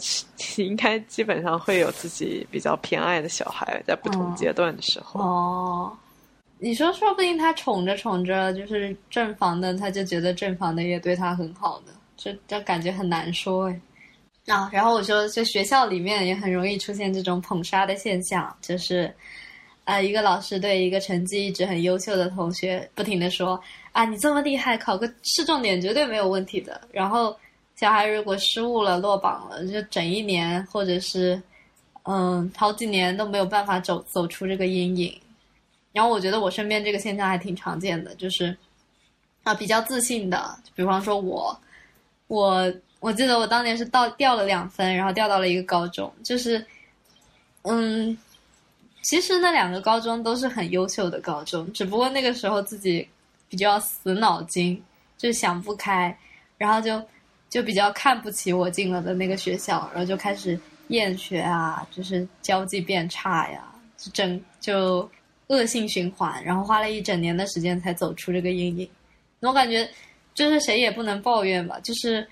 [0.56, 5.20] 应该基本上会有自己比较偏爱的小孩，在不同阶段的时候。
[5.20, 5.98] 哦，
[6.58, 13.80] 你说说不定他宠着宠着，就是正房的，他就觉得正房的也对他很好的，这这感觉很难说哎。
[14.48, 19.14] 啊，然后我说，就学校里面也很容易出现这种捧杀的现象，就是，
[19.84, 23.60] 呃，一个老师对一个成绩一直很优秀的同学不停的说，
[23.92, 26.80] 啊，你这么厉害，考个市重点绝对没有问题的。
[26.90, 27.36] 然后
[27.76, 31.40] 小孩如果失误了，落榜了，就整一年或者是，
[32.02, 35.16] 嗯，好几年都没有办法走走出这个阴影。
[35.92, 38.56] 然后我觉得我身边这个现象还挺常见的，就是，
[39.44, 41.56] 啊，比较自信的，比方说我，
[42.26, 42.74] 我。
[43.02, 46.64] 我记得我当年是到掉了两分，然后掉到了一个高中，就是，
[47.62, 48.16] 嗯，
[49.02, 53.06] 其实那两个高中都是很优秀的高中，只不过那个时候自己
[53.48, 54.80] 比较死脑筋，
[55.18, 56.16] 就想不开，
[56.56, 57.04] 然后就
[57.50, 63.64] 就比较看不起我进了的那个学校，然后就开始厌学啊，就是交际变差呀，
[63.98, 65.10] 就整就
[65.48, 68.88] 恶性循环，然后花了一整年的时间才走出这个阴影。
[69.40, 69.90] 我感觉
[70.36, 72.24] 就是谁也不能抱怨吧，就是。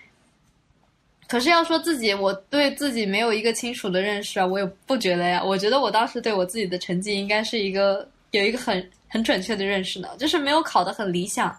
[1.31, 5.41] 可是要说自己，我对自己没有一个清楚的认识啊，我也不觉得呀。
[5.41, 10.09] 我觉得我当时对我自己的成绩应该是一个有一个很很准确的认识呢？
[10.18, 11.57] 就是没有考得很理想，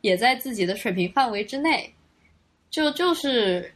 [0.00, 1.88] 也在自己的水平范围之内，
[2.68, 3.72] 就就是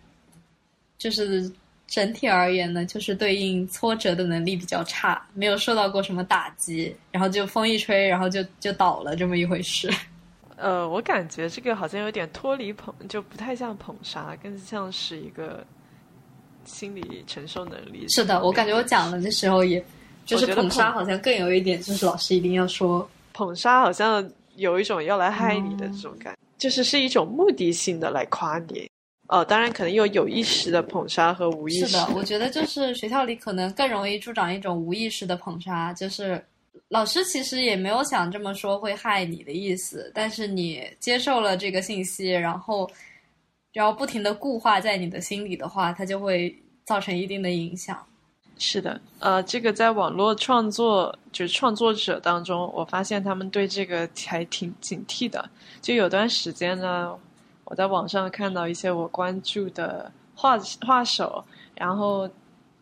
[0.99, 1.49] 就是
[1.87, 9.89] 整体而言呢，就是对应挫折的能力比较差，没有受到过什么打击，然后就风一吹，然后就就倒了这么一回事。
[10.61, 15.65] 呃，我感觉这个好像有点脱离捧，就不太像捧杀，更像是一个
[16.65, 18.07] 心理承受能力。
[18.09, 19.85] 是的，我感觉我讲的那时候也。
[20.27, 28.89] 就是捧杀好像更有一点，就是老师一定要说捧杀，好像有一种要来害你的这种感觉，就是是一种目的性的来夸你。
[29.27, 31.89] 哦，当然可能有有意识的捧杀和无意识。
[31.89, 36.41] 是的，我觉得就是学校里可能更容易助长一种无意识的捧杀，就是
[36.91, 42.91] 老师其实也没有想这么说会害你的意思，但是你接受了这个信息，然后
[43.73, 46.53] 然后不停的固化在你的心里的话，它就会
[46.85, 47.97] 造成一定的影响。
[48.59, 55.49] 是的，呃，这个在网络创作就是创作者当中，我发现他们对这个还挺警惕的。
[55.81, 57.17] 就有段时间呢，
[57.67, 61.45] 我在网上看到一些我关注的画画手，
[61.77, 62.29] 然后，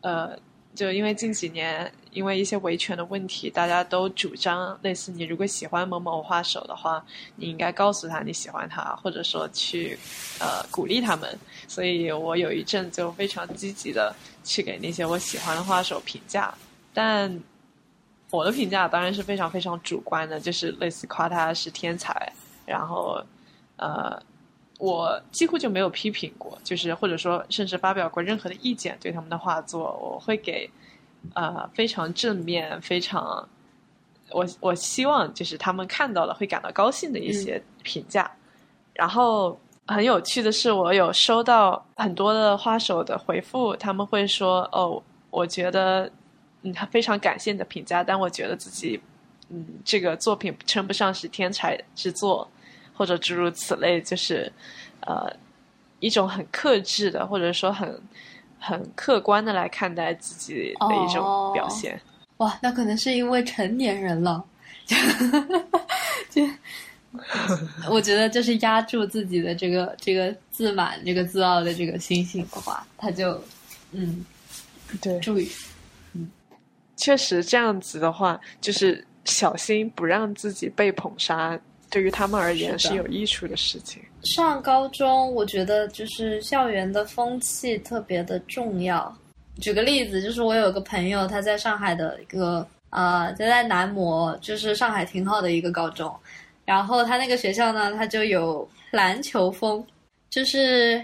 [0.00, 0.34] 呃。
[0.74, 7.00] 就因为近几年，因为一些维权的问题，大家都主张类似：你如果喜欢某某画手的话，
[7.36, 9.96] 你应该告诉他你喜欢他，或者说去
[10.40, 11.38] 呃鼓励他们。
[11.68, 14.12] 所以我有一阵就非常积极的
[14.42, 16.52] 去给那些我喜欢的画手评价，
[16.92, 17.40] 但
[18.30, 22.32] 我的评价当然是非常非常主观的，就是类似夸他是天才，
[22.66, 23.24] 然后
[23.76, 24.20] 呃。
[24.80, 30.70] 我几乎就没有批评过，就是或者说甚至发表过任何的意见对他们的画作，我会给
[31.34, 33.48] 呃非常正面、非常
[34.30, 38.30] 我我希望就是他们看到了会感到高兴的一些评价。
[38.94, 46.10] 然后很有趣的是，我有收到很多的花手的回复，他们会说：“哦，我觉得
[46.62, 49.00] 嗯非常感谢你的评价，但我觉得自己
[49.48, 52.48] 嗯这个作品称不上是天才之作。”
[52.98, 54.52] 或者诸如此类，就是，
[55.02, 55.32] 呃，
[56.00, 58.02] 一种很克制的，或者说很
[58.58, 62.00] 很客观的来看待自己的一种表现。
[62.38, 64.44] 哇，那可能是因为成年人了，
[66.30, 66.42] 就
[67.90, 73.42] 我觉得就是压住自己的这个这个自满、这个自傲的这个心性的话，他就
[73.92, 74.24] 嗯，
[75.00, 75.50] 对，注意，
[76.12, 76.30] 嗯，
[76.96, 81.58] 确实这样子的话，就是小心不让自己被捧杀。
[81.90, 84.02] 对于他们而言是有益处的事情。
[84.22, 89.16] 上高中，我觉得就是校园的风气特别的重要。
[89.60, 96.14] 举个例子，就是我有个朋友，他在上海的一个呃，他在南模，就是上海挺好的一个高中。
[96.64, 99.84] 然后他那个学校呢，他就有篮球风，
[100.28, 101.02] 就是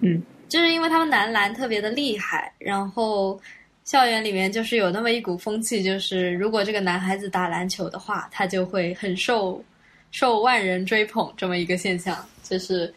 [0.00, 3.40] 嗯，就是因为他们男篮特别的厉害，然后
[3.84, 9.64] 校园里面就是有那么一股风气，就是如果这个男孩子打篮球的话，他就会很受。
[10.10, 12.92] 受万人追捧这么一个现象，就是，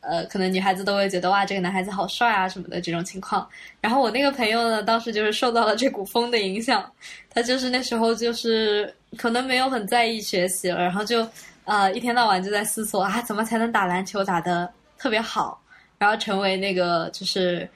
[0.00, 3.48] 呃，可能女孩子都会觉得哇，这个男孩子好帅啊什么的这种情况。
[3.80, 6.90] 然后我那个朋友呢，当时就是受到了这股风的影响，
[7.28, 11.28] 他就是那时候就是可能没有很在意学习了，然后就
[11.64, 15.60] 呃一天到晚就在思索啊，怎么才能打篮球打得特别好，
[15.98, 17.68] 然后成为那个就是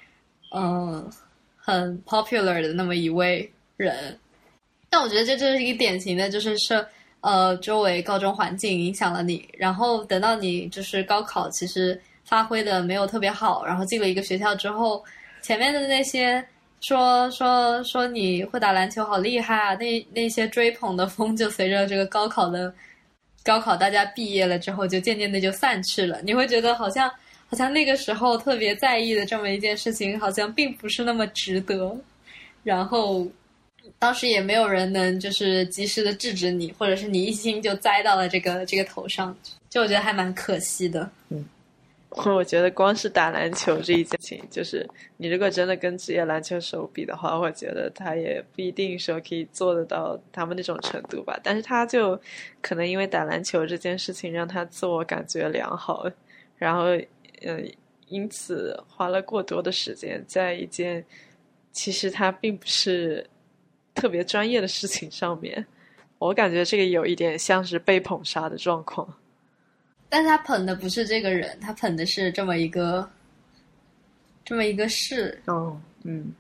[0.55, 1.11] 嗯
[1.57, 4.17] 很 popular 的那么一位人。
[4.89, 6.87] 但我觉得这就是一个典型的，就是社。
[7.27, 15.05] 呃，周围高中环境影响了你，然后等到你就是高考，其实发挥的没有特别好，然后进了一个学校之后，
[15.43, 16.41] 前面的那些
[16.81, 22.73] 说说说你会打篮球好厉害啊，那那些追捧的风就随着这个高考的
[23.43, 26.23] 高考，大家毕业了之后就渐渐的就散去了。
[26.23, 27.11] 你会觉得好像
[27.49, 31.93] 好像那个时候特别在意的这么一件事情，好像并不是那么值得，
[32.63, 33.27] 然后。
[33.99, 39.37] 当时也没有人能就是及时的制止你，或者是你一心就栽到了这个这个头上，
[39.69, 41.11] 就我觉得还蛮可惜的。
[41.29, 41.45] 嗯，
[42.11, 51.39] 我觉得光是打篮球这一件事情，就是你如果真的跟职业篮球手比的话，我觉得他也不一定说可以做得到他们那种程度吧。
[51.43, 52.21] 但是他就
[52.61, 56.07] 可能因为打篮球这件事情让他自我感觉良好，
[56.57, 56.97] 然后
[57.43, 57.73] 嗯，
[58.09, 61.05] 因此花了过多的时间在一件
[61.73, 63.27] 其实他并不是。
[63.97, 65.67] 特别专业的事情上面，
[66.19, 69.09] 我感觉这个有一点像是被捧杀的状况。
[70.09, 73.09] 但他捧的不是这个人，他捧的是这么一个，
[74.45, 75.43] 这么一个事。
[75.47, 76.33] 哦，嗯。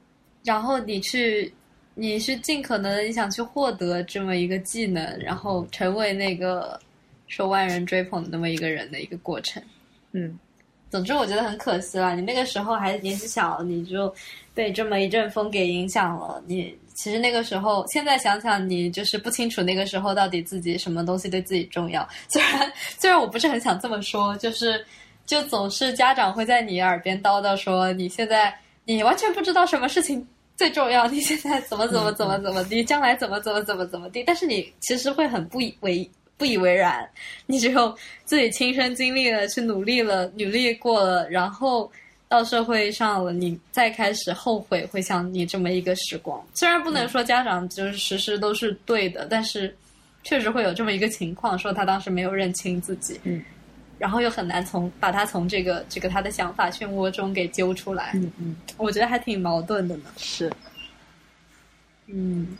[0.44, 1.52] 然后你去，
[1.94, 6.78] 你是尽可能你想去获得这么一个技能，然后成为那个
[7.26, 9.60] 受万人追捧的那么一个人的一个过程。
[10.12, 10.38] 嗯。
[10.88, 12.14] 总之，我觉得很可惜了。
[12.14, 14.14] 你那个时候还年纪小，你就。
[14.56, 16.42] 被这么一阵风给影响了。
[16.46, 22.08] 你其实那个时候，现在想想，你就是不清楚那个时候到底自己什么东西对自己重要。
[22.26, 24.84] 虽然虽然我不是很想这么说，就是
[25.26, 28.52] 就总是家长会在你耳边叨叨说，你现在
[28.84, 30.26] 你完全不知道什么事情
[30.56, 34.24] 最重要，你现在怎么怎么怎么怎么地，将来怎么怎么怎么怎么地。
[34.26, 37.06] 但是你其实会很不以为不以为然，
[37.44, 37.94] 你只有
[38.24, 41.90] 自己亲身经历了，去努力了，努力过了，然后
[42.28, 46.44] 到社会上了，你再开始后悔，会像你这么一个时光。
[46.54, 49.74] 虽然不能说家长就是时时都是对的，但是
[50.24, 53.44] 确实会有这么一个情况，说他当时没有认清自己，嗯，
[53.96, 60.10] 然后又很难从把他从这个这个他的想法漩涡中给揪出来，嗯嗯，我觉得还挺矛盾的呢。
[60.16, 60.50] 是，
[62.08, 62.58] 嗯，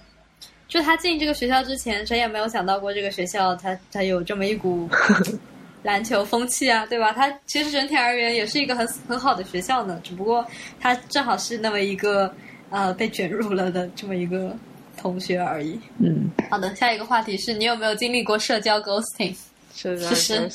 [0.69, 4.89] 就他进这个学校之前，谁也没有想到过这个学校他他有这么一股
[5.87, 7.13] 篮球风气啊，对吧？
[7.13, 10.45] 它其实整体而言也是一个很很好的学校呢，只不过
[10.81, 12.35] 他正好是那么一个
[12.71, 14.55] 呃被卷入了的这么一个
[14.97, 15.79] 同学而已。
[16.01, 19.33] 嗯，好的，下一个话题是你有没有经历过社交 ghosting？
[19.75, 20.51] 社交 ghosting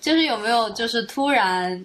[0.00, 1.84] 就是有没有就是突然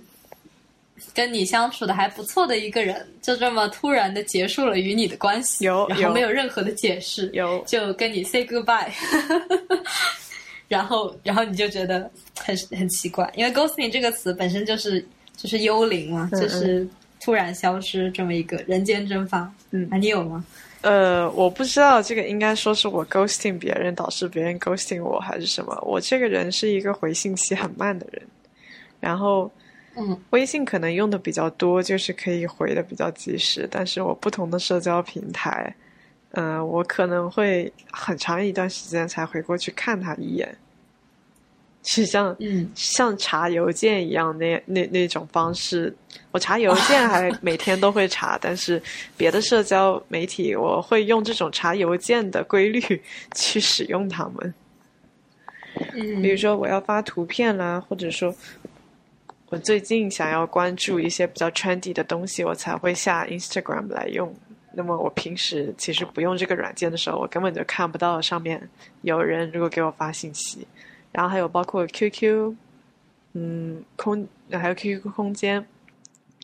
[1.14, 8.89] 跟你相处的还不错的一个人，就这么突然的结束了与你的关系，有然后没有任何的解释，有就跟你 say goodbye，
[10.70, 15.05] 然后然后你就觉得很很奇怪，因为 ghosting 这个词本身就是
[15.36, 16.88] 就是幽灵嘛，就是
[17.20, 19.51] 突然消失这么一个人间蒸发。
[19.72, 20.45] 嗯啊，你有吗？
[20.82, 25.78] 呃，我不知道这个应该说是我 ghosting 别人导致别人 ghosting 我还是什么。
[25.82, 28.22] 我这个人是一个回信息很慢的人，
[28.99, 29.51] 然后
[29.97, 33.67] 嗯微信可能用的比较多，就是可以回的比较及时。
[33.70, 35.76] 但是我不同的社交平台，
[36.32, 40.56] 嗯、我可能会很长一段时间才回过去看他一眼，
[41.84, 45.96] 是像嗯像查邮件一样那那那种方式。
[46.32, 48.82] 我查邮件还 每天都会查，但是
[49.18, 52.80] 别的社交媒体我会用这种查邮件的规律
[53.34, 54.54] 去使用它们。
[55.94, 58.34] 嗯，比如说我要发图片啦，或者说
[59.50, 64.32] 我最近想要关注一些比较 trendy 的东西，我才会下 Instagram 来用。
[64.74, 68.70] 那么我平时其实不用这个软件的时候，我根本就看不到上面
[69.01, 70.67] 有人如果给我发信息。
[71.11, 72.55] 然后还有包括 QQ，
[73.34, 75.65] 嗯，空还有 QQ 空间，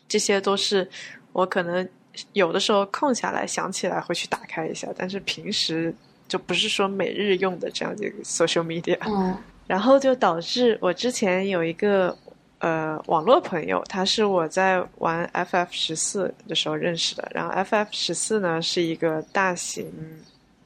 [0.08, 0.88] 这些都是
[1.32, 1.88] 我可能
[2.32, 5.94] 有的时候空下来想起来会去打开一下，但是平时
[6.26, 8.98] 就不是说每日用的这样一个 social media。
[9.06, 9.36] 嗯
[9.68, 12.16] 然后就导致我之前有一个
[12.58, 17.28] 呃网络朋友，他是我在玩 FF 十四的时候认识的。
[17.34, 19.92] 然后 FF 十四呢是一个大型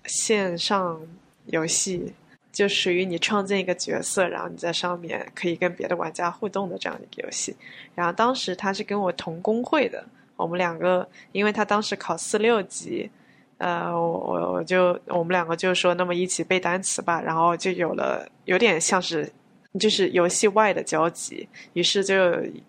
[0.04, 1.00] 线上
[1.46, 2.12] 游戏，
[2.52, 7.56] 就属于你创建一个角色，然后你在上面可以跟别的玩家互动的这样一个游戏。
[7.94, 10.04] 然后当时他是跟我同工会的，
[10.36, 13.10] 我们两个，因为他当时考四六级。
[13.58, 19.30] 呃，我我我就我们两个就说，那么一起背单词吧，然后就有了有点像是
[19.78, 22.14] 就是游戏外的交集，于是就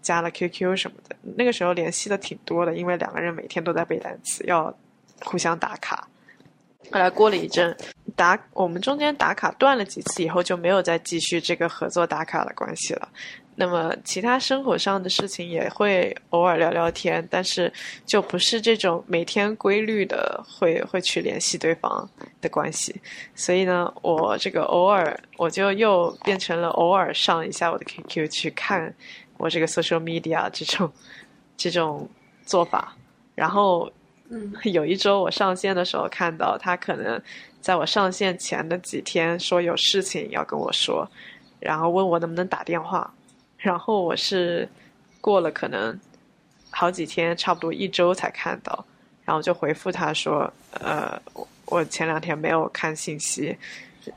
[0.01, 1.15] 加了 QQ 什么的。
[1.35, 4.75] 那个时候联系的挺多的，因为两个人每天都在背单词，要
[5.23, 6.07] 互相打卡。
[6.91, 7.75] 后来过了一阵，
[8.15, 13.09] 打我们中间打卡断了几次以后，就没有再继续这个合作打卡的关系了。
[13.53, 17.71] 那么其他生活上的事情也会偶尔聊聊天，但是
[18.05, 22.95] 就不是这种每天规律的会会去联系对方的关系。
[23.35, 28.91] 所以呢，我这个偶尔我就又变成了偶尔上一下我的 QQ 去看
[29.37, 30.91] 我这个 social media 这种
[31.57, 32.09] 这种
[32.45, 32.95] 做法。
[33.35, 33.91] 然后
[34.29, 37.21] 嗯 有一周我上线的时候看到他可能
[37.59, 41.07] 在我上线前的几天说有事情要跟我说，
[41.59, 43.13] 然后问我能不能打电话。
[43.61, 44.67] 然后我是
[45.21, 45.97] 过了可能
[46.71, 48.83] 好几天，差不多一周才看到，
[49.23, 53.55] 然后就回复他说，呃，我我前两天没有看信息，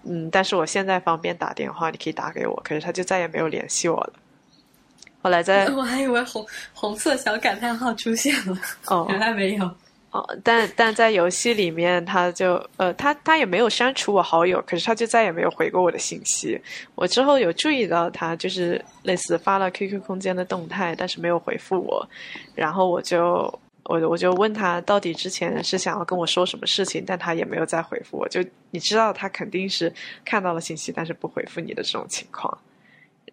[0.04, 2.58] 嗯，但是我现在方便打电话，你可以打给我。
[2.64, 4.12] 可是他就再也没有联系我了。
[5.20, 9.70] 后来在 我还以为红红色小感叹号出现了，哦原来没有。
[10.14, 16.56] 哦，但但在游戏里面，他就呃，他他也没有删除我好友，可是他就再也没有回过我的信息。
[16.94, 22.08] 我之后有注意到他，就是类似发了 QQ 空间的动态，但是没有回复我。
[22.54, 23.52] 然后我就
[23.82, 28.28] 我我就问他，到底之前是想要跟我说什么事情，但他也没有再回复我。
[28.28, 28.40] 就
[28.70, 29.92] 你知道，他肯定是
[30.24, 32.56] 看到了信息，但是不回复你的这种情况。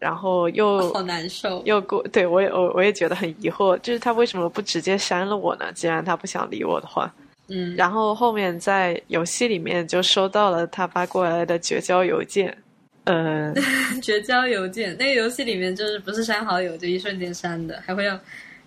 [0.02, 1.62] 然后又好难受。
[1.64, 5.72] 又过，对我也我我也觉得很疑惑，就是他为什么不直接删了我呢？
[5.76, 7.14] 既然他不想理我的话，
[7.50, 12.58] 嗯，然后后面在游戏里面就收到了他发过来的绝交邮件，
[13.04, 13.56] 嗯、
[14.02, 18.20] 绝交邮件那个游戏里面就是不是删好友就一瞬间删的，还会要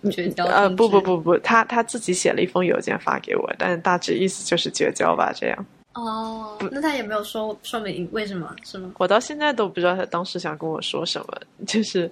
[0.09, 5.65] 绝交呃，不不不不，他他自己写了一封邮件发给我，但大致意思就是绝交吧，这样。
[5.95, 8.91] 哦，那他也没有说说明为什么是吗？
[8.97, 12.11] 我到现在都不知道他当时想跟我说什么，就是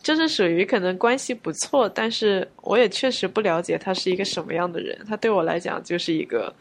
[0.00, 4.96] 就是属于可能关系不错，但是我也确实不了解他是一个什么样的人。
[5.08, 6.54] 他对我来讲就是一个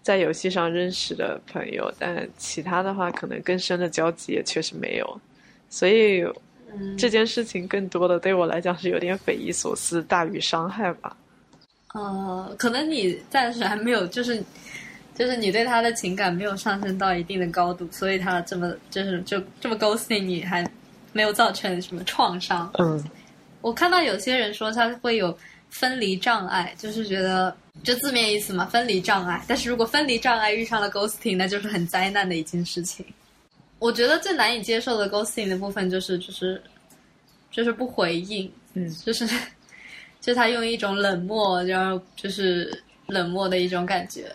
[0.00, 5.20] 在游戏上认识的朋友，但其他的话可能更深的交集也确实没有，
[5.68, 6.22] 所以
[6.72, 11.16] 嗯，这件事情更多的对我来讲是有点匪夷所思大于伤害吧。
[11.94, 14.40] 呃，可能你暂时还没有，就是
[15.20, 20.66] 就是你对他的情感没有上升到一定的高度，所以他这么就是就这么 ghosting 你，还
[21.12, 22.72] 没有造成什么创伤。
[22.78, 23.04] 嗯
[23.60, 25.36] 我看到有些人说他会有
[25.68, 27.54] 分离障碍，就是觉得
[27.84, 29.44] 就字面意思嘛，分离障碍。
[29.46, 33.04] 但是如果分离障碍遇上了 ghosting，那就是很灾难的一件事情。
[33.78, 36.62] 我觉得最难以接受的 ghosting 的部分就是就是
[37.50, 39.28] 就是不回应，嗯 就是
[40.18, 44.34] 就他用一种冷漠，然后就是冷漠的一种感觉，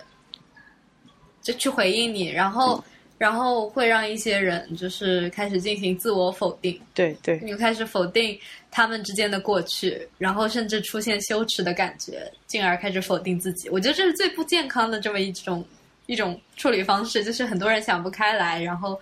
[1.46, 2.84] 就去回应你，然后
[3.20, 6.82] 然后会让一些人就是开始进行自我否定。
[6.96, 8.38] 对对，你就开始否定
[8.72, 13.70] 他们之间的过去，然后甚至出现羞耻的感觉，进而开始否定自己。
[13.70, 15.64] 我觉得这是最不健康的这么一种
[16.08, 19.00] 一种处理方式，就是很多人想不开来，然后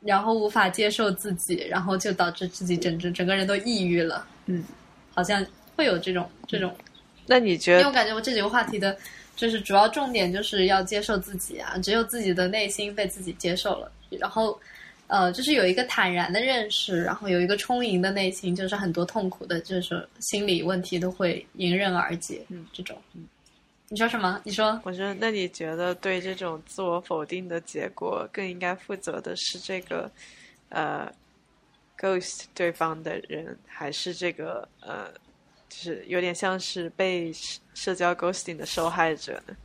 [0.00, 4.26] 然后无法接受自己，然后就导致自己整整整个人都抑郁了。
[4.46, 4.64] 嗯，
[5.14, 5.44] 好像
[5.76, 6.74] 会有这种这种，
[7.26, 8.96] 那你觉得因为我感觉我这几个话题的。
[9.38, 14.60] 就是主要重点就是要接受自己啊，只有自己的内心被自己接受了，然后，
[15.06, 22.44] 呃，就是有一个坦然的认识，然后有一个充盈的内心，就是很多痛苦的，就是心理问题都会迎刃而解。
[22.48, 23.28] 嗯，这种，嗯，
[23.88, 24.40] 你说什么？
[24.42, 30.10] 你说，我说，那你觉得对这种自我否定的结果更应该负责的是这个
[30.68, 31.08] 呃
[31.96, 35.08] ghost 对方的人，还是这个呃，
[35.68, 39.56] 就是有点像是被社社交 ghosting 的受害者呢？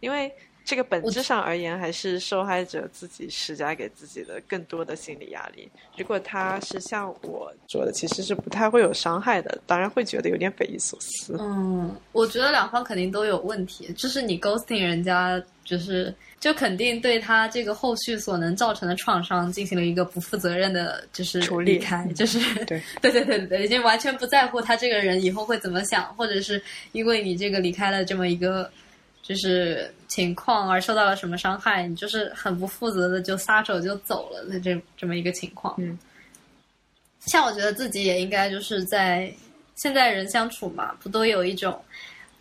[0.00, 0.32] 因为
[0.64, 5.66] 这个本质上而言，还是受害者自己施加给自己的更多的心理压力。
[5.96, 11.36] 如果他是像我做的，其实是不太会有伤害的，当然会觉得有点匪夷所思。
[11.40, 26.62] 嗯，我觉得两方肯定都有问题，就是你 ghosting 人家，就是就肯定对他这个后续所能造成的创伤进行了一个不负责任的，就是处理离开，就是对 对对对对，已经完全不在乎他这个人以后会怎么想，或者是
[26.92, 28.70] 因为你这个离开了这么一个
[29.20, 35.74] 就是情况而受到了什么伤害，你就是很不负责的就撒手就走了的这这么一个情况。
[35.78, 35.98] 嗯，
[37.26, 39.28] 像我觉得自己也应该就是在
[39.74, 41.82] 现在人相处嘛，不都有一种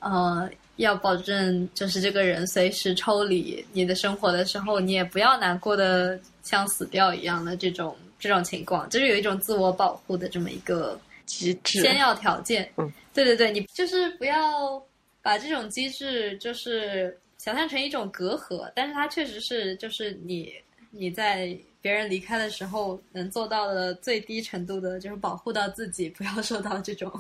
[0.02, 0.48] 呃。
[0.78, 12.72] 要保证，就是这个人随时抽离你的生活的时候，你也不要难过的像死掉一样的这种这种情况，就是有一种自我保护的这么一个机制先要条件。
[12.78, 14.82] 嗯，对对对，你就是不要
[15.22, 20.54] 把这种机制就是想象成一种隔阂，但是它确实是就是你
[20.92, 27.12] 你在别人离开的时候能做到的最低程度的，就是保护到自己，不要受到这种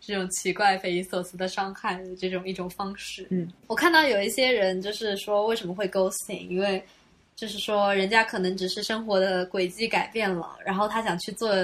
[0.00, 3.26] 这种奇怪、匪夷所思的伤害的这种一种方式。
[3.30, 6.82] 嗯，我看到有一些人就是说为什么会 ghosting，因为
[7.36, 11.54] 就是说人家可能只是生活的轨迹改变了，然后他想去做，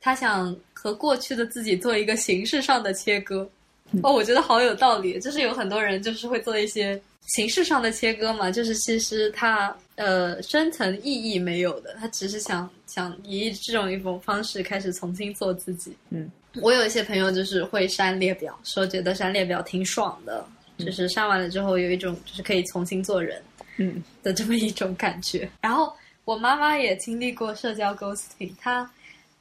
[0.00, 3.48] 他想和过去的自己做一个形式上的切割。
[4.02, 15.96] 哦，我觉得好有道理，就是有很多人就是会做一些形式上的切割嘛，就是其实他呃深层意义没有的，他只是想想以这种一种方式开始重新做自己。
[16.10, 16.30] 嗯，
[16.60, 20.44] 我有一些朋友就是会删列表，说觉得删列表挺爽的，
[20.78, 23.42] 就是删完了之后有一种就是可以重新做人
[23.78, 25.48] 嗯的这么一种感觉。
[25.62, 25.90] 然后
[26.26, 28.90] 我妈妈也经历过社交 ghosting，她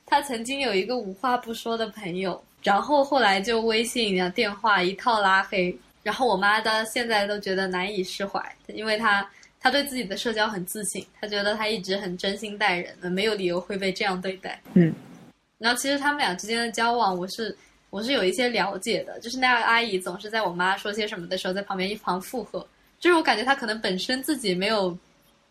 [0.05, 2.41] 她曾经有一个无话不说的朋友。
[2.63, 9.29] 然后后来就微信啊、电话一套拉黑，然后我妈到现在都觉得难以释怀，因为她
[9.59, 14.59] 她对自己的社交很自信，她觉得她一直很真心待人，没有理由会被这样对待。
[14.73, 14.93] 嗯，
[15.59, 17.55] 然后其实他们俩之间的交往，我是
[17.89, 22.67] 我是有一些了解的，就是那个阿姨总是在我妈说些什么的时候，在旁边一旁附和，
[22.99, 24.97] 就是我感觉她可能本身自己没有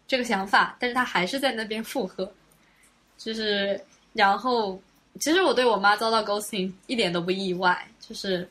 [0.09, 2.31] 这个想法，但是她还是在那边附和，
[3.17, 3.81] 就是
[4.13, 4.79] 然后。
[5.21, 8.49] 其实我对我妈遭到 ghosting 一点都不意外，就是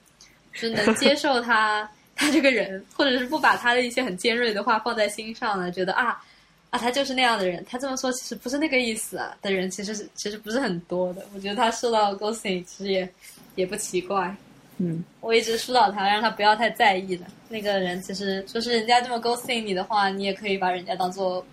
[0.52, 6.22] 是能接受她 她这个人，或者是不把她的一些很尖锐的话放在心上呢，觉得啊
[6.70, 11.26] 啊她就是那样的人，她这么说其实不是那个意思啊的人，其实是其实不是很多的。
[11.34, 13.10] 我觉得她受到 ghosting 其实也
[13.56, 14.36] 也不奇怪。
[14.78, 17.26] 嗯，我一直疏导他，让他不要太在意的。
[17.48, 21.46] 那个人其实就是人家这么 ghosting 你的话，你也可以把人家当做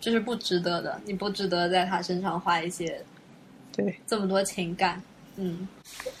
[0.00, 2.98] 就是不值得的，你不值得在他身上花一些。
[3.76, 5.00] 对，这么多情感，
[5.36, 5.68] 嗯，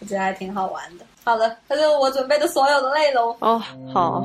[0.00, 1.04] 我觉得还挺好玩的。
[1.24, 3.34] 好了，这就是我准备的所有的内容。
[3.40, 3.58] 哦，
[3.92, 4.22] 好，